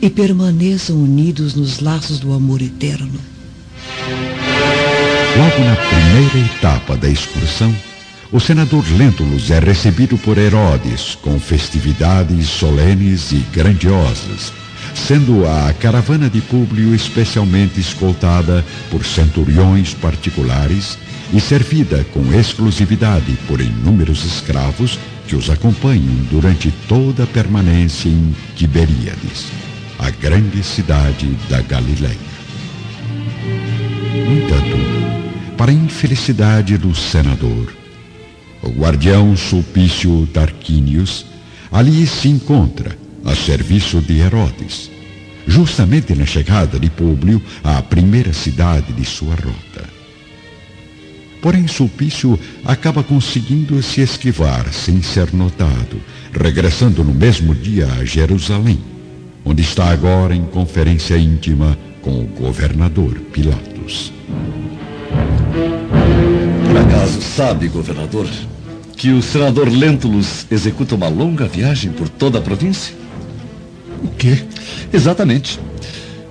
e 0.01 0.09
permaneçam 0.09 0.95
unidos 0.95 1.53
nos 1.53 1.79
laços 1.79 2.19
do 2.19 2.33
amor 2.33 2.63
eterno. 2.63 3.19
Logo 5.37 5.63
na 5.63 5.75
primeira 5.75 6.51
etapa 6.51 6.97
da 6.97 7.07
excursão, 7.07 7.71
o 8.31 8.39
senador 8.39 8.83
Lentulus 8.97 9.51
é 9.51 9.59
recebido 9.59 10.17
por 10.17 10.39
Herodes 10.39 11.13
com 11.21 11.39
festividades 11.39 12.47
solenes 12.47 13.31
e 13.31 13.45
grandiosas, 13.53 14.51
sendo 14.95 15.45
a 15.45 15.71
caravana 15.73 16.27
de 16.27 16.41
Públio 16.41 16.95
especialmente 16.95 17.79
escoltada 17.79 18.65
por 18.89 19.05
centuriões 19.05 19.93
particulares 19.93 20.97
e 21.33 21.39
servida 21.39 22.03
com 22.13 22.33
exclusividade 22.33 23.37
por 23.47 23.61
inúmeros 23.61 24.25
escravos 24.25 24.99
que 25.27 25.35
os 25.35 25.49
acompanham 25.49 26.13
durante 26.29 26.71
toda 26.87 27.23
a 27.23 27.27
permanência 27.27 28.09
em 28.09 28.35
Tiberíades, 28.55 29.45
a 29.97 30.09
grande 30.09 30.61
cidade 30.63 31.27
da 31.49 31.61
Galileia. 31.61 32.17
No 34.13 34.37
entanto, 34.37 35.55
para 35.57 35.71
a 35.71 35.73
infelicidade 35.73 36.77
do 36.77 36.93
senador, 36.93 37.73
o 38.61 38.69
guardião 38.69 39.35
Sulpício 39.37 40.27
Tarquínios 40.33 41.25
ali 41.71 42.05
se 42.05 42.27
encontra 42.27 42.97
a 43.23 43.35
serviço 43.35 44.01
de 44.01 44.19
Herodes, 44.19 44.91
justamente 45.47 46.13
na 46.13 46.25
chegada 46.25 46.77
de 46.79 46.89
Públio 46.89 47.41
à 47.63 47.81
primeira 47.81 48.33
cidade 48.33 48.91
de 48.91 49.05
sua 49.05 49.35
rota. 49.35 49.90
Porém, 51.41 51.67
Sulpício 51.67 52.39
acaba 52.63 53.03
conseguindo 53.03 53.81
se 53.81 54.01
esquivar 54.01 54.71
sem 54.71 55.01
ser 55.01 55.33
notado, 55.33 55.99
regressando 56.31 57.03
no 57.03 57.13
mesmo 57.13 57.55
dia 57.55 57.87
a 57.87 58.05
Jerusalém, 58.05 58.79
onde 59.43 59.63
está 59.63 59.89
agora 59.89 60.35
em 60.35 60.43
conferência 60.43 61.17
íntima 61.17 61.75
com 62.01 62.21
o 62.21 62.27
governador 62.27 63.15
Pilatos. 63.31 64.13
Por 66.67 66.77
acaso 66.77 67.21
sabe, 67.21 67.67
governador, 67.67 68.27
que 68.95 69.11
o 69.11 69.21
senador 69.21 69.67
Lentulus 69.67 70.45
executa 70.51 70.93
uma 70.93 71.07
longa 71.07 71.47
viagem 71.47 71.91
por 71.91 72.07
toda 72.07 72.37
a 72.37 72.41
província? 72.41 72.93
O 74.03 74.09
quê? 74.09 74.43
Exatamente. 74.93 75.59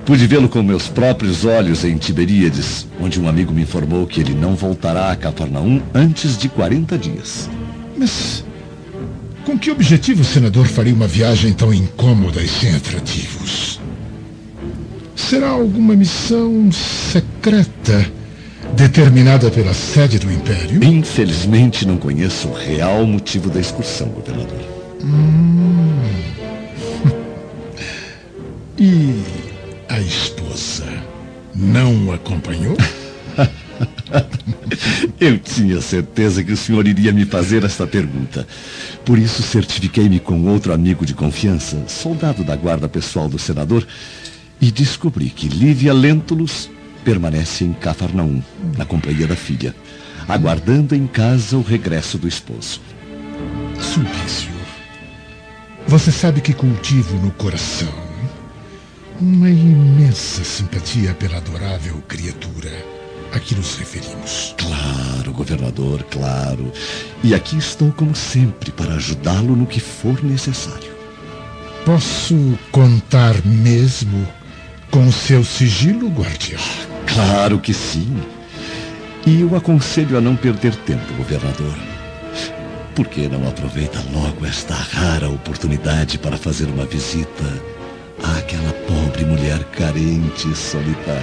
Pude 0.05 0.27
vê-lo 0.27 0.49
com 0.49 0.63
meus 0.63 0.89
próprios 0.89 1.45
olhos 1.45 1.85
em 1.85 1.97
Tiberíades, 1.97 2.87
onde 3.01 3.21
um 3.21 3.29
amigo 3.29 3.53
me 3.53 3.63
informou 3.63 4.07
que 4.07 4.21
ele 4.21 4.35
não 4.35 4.55
voltará 4.55 5.11
a 5.11 5.17
Cafarnaum 5.17 5.81
antes 5.95 6.37
de 6.37 6.49
40 6.49 6.99
dias. 6.99 7.49
Mas 7.97 8.45
com 9.45 9.59
que 9.59 9.71
objetivo 9.71 10.23
o 10.23 10.25
senador 10.25 10.67
faria 10.67 10.95
uma 10.95 11.07
viagem 11.07 11.53
tão 11.53 11.73
incômoda 11.73 12.43
e 12.43 12.49
sem 12.49 12.75
atrativos? 12.75 13.81
Será 15.15 15.51
alguma 15.51 15.95
missão 15.95 16.71
secreta 16.73 18.11
determinada 18.75 19.51
pela 19.51 19.75
sede 19.75 20.19
do 20.19 20.31
Império? 20.31 20.83
Infelizmente 20.83 21.87
não 21.87 21.97
conheço 21.97 22.49
o 22.49 22.53
real 22.53 23.07
motivo 23.07 23.51
da 23.51 23.61
excursão, 23.61 24.09
governador. 24.09 24.61
Hum. 25.05 26.01
E 28.83 29.23
a 30.01 30.03
esposa 30.03 30.87
não 31.55 32.11
acompanhou? 32.11 32.75
Eu 35.21 35.39
tinha 35.39 35.81
certeza 35.83 36.43
que 36.43 36.53
o 36.53 36.57
senhor 36.57 36.87
iria 36.89 37.13
me 37.13 37.27
fazer 37.27 37.65
esta 37.65 37.87
pergunta. 37.87 38.47
Por 39.05 39.19
isso 39.19 39.43
certifiquei-me 39.43 40.19
com 40.19 40.47
outro 40.47 40.73
amigo 40.73 41.05
de 41.05 41.13
confiança, 41.13 41.85
soldado 41.87 42.43
da 42.43 42.57
guarda 42.57 42.89
pessoal 42.89 43.29
do 43.29 43.39
senador, 43.39 43.87
e 44.59 44.71
descobri 44.71 45.29
que 45.29 45.49
Lívia 45.49 45.93
Lentulus 45.93 46.71
permanece 47.05 47.65
em 47.65 47.75
Cafarnaum, 47.75 48.43
na 48.79 48.87
companhia 48.87 49.27
da 49.27 49.37
filha, 49.37 49.75
aguardando 50.27 50.95
em 50.95 51.07
casa 51.07 51.59
o 51.59 51.63
regresso 51.63 52.17
do 52.17 52.27
esposo. 52.27 52.81
Sulpício, 53.79 54.51
você 55.87 56.11
sabe 56.11 56.41
que 56.41 56.55
cultivo 56.55 57.17
no 57.17 57.31
coração 57.33 58.10
uma 59.21 59.51
imensa 59.51 60.43
simpatia 60.43 61.13
pela 61.13 61.37
adorável 61.37 62.03
criatura 62.09 62.71
a 63.33 63.39
que 63.39 63.55
nos 63.55 63.77
referimos. 63.77 64.55
Claro, 64.57 65.33
governador, 65.33 66.03
claro. 66.05 66.73
E 67.23 67.35
aqui 67.35 67.59
estou, 67.59 67.93
como 67.93 68.17
sempre, 68.17 68.73
para 68.73 68.95
ajudá-lo 68.95 69.55
no 69.55 69.67
que 69.67 69.79
for 69.79 70.23
necessário. 70.25 70.91
Posso 71.85 72.59
contar 72.73 73.45
mesmo 73.45 74.27
com 74.91 75.13
seu 75.13 75.45
sigilo, 75.45 76.09
guardião? 76.09 76.61
Claro 77.07 77.61
que 77.61 77.75
sim. 77.75 78.21
E 79.27 79.43
eu 79.43 79.55
aconselho 79.55 80.17
a 80.17 80.21
não 80.21 80.35
perder 80.35 80.75
tempo, 80.77 81.13
governador. 81.15 81.79
Por 82.95 83.07
que 83.07 83.29
não 83.29 83.47
aproveita 83.47 84.03
logo 84.13 84.47
esta 84.47 84.75
rara 84.75 85.29
oportunidade 85.29 86.19
para 86.19 86.37
fazer 86.37 86.65
uma 86.65 86.87
visita 86.87 87.45
àquela 88.23 88.73
pobre 88.87 89.25
mulher 89.25 89.63
carente 89.73 90.49
e 90.51 90.55
solitária? 90.55 91.21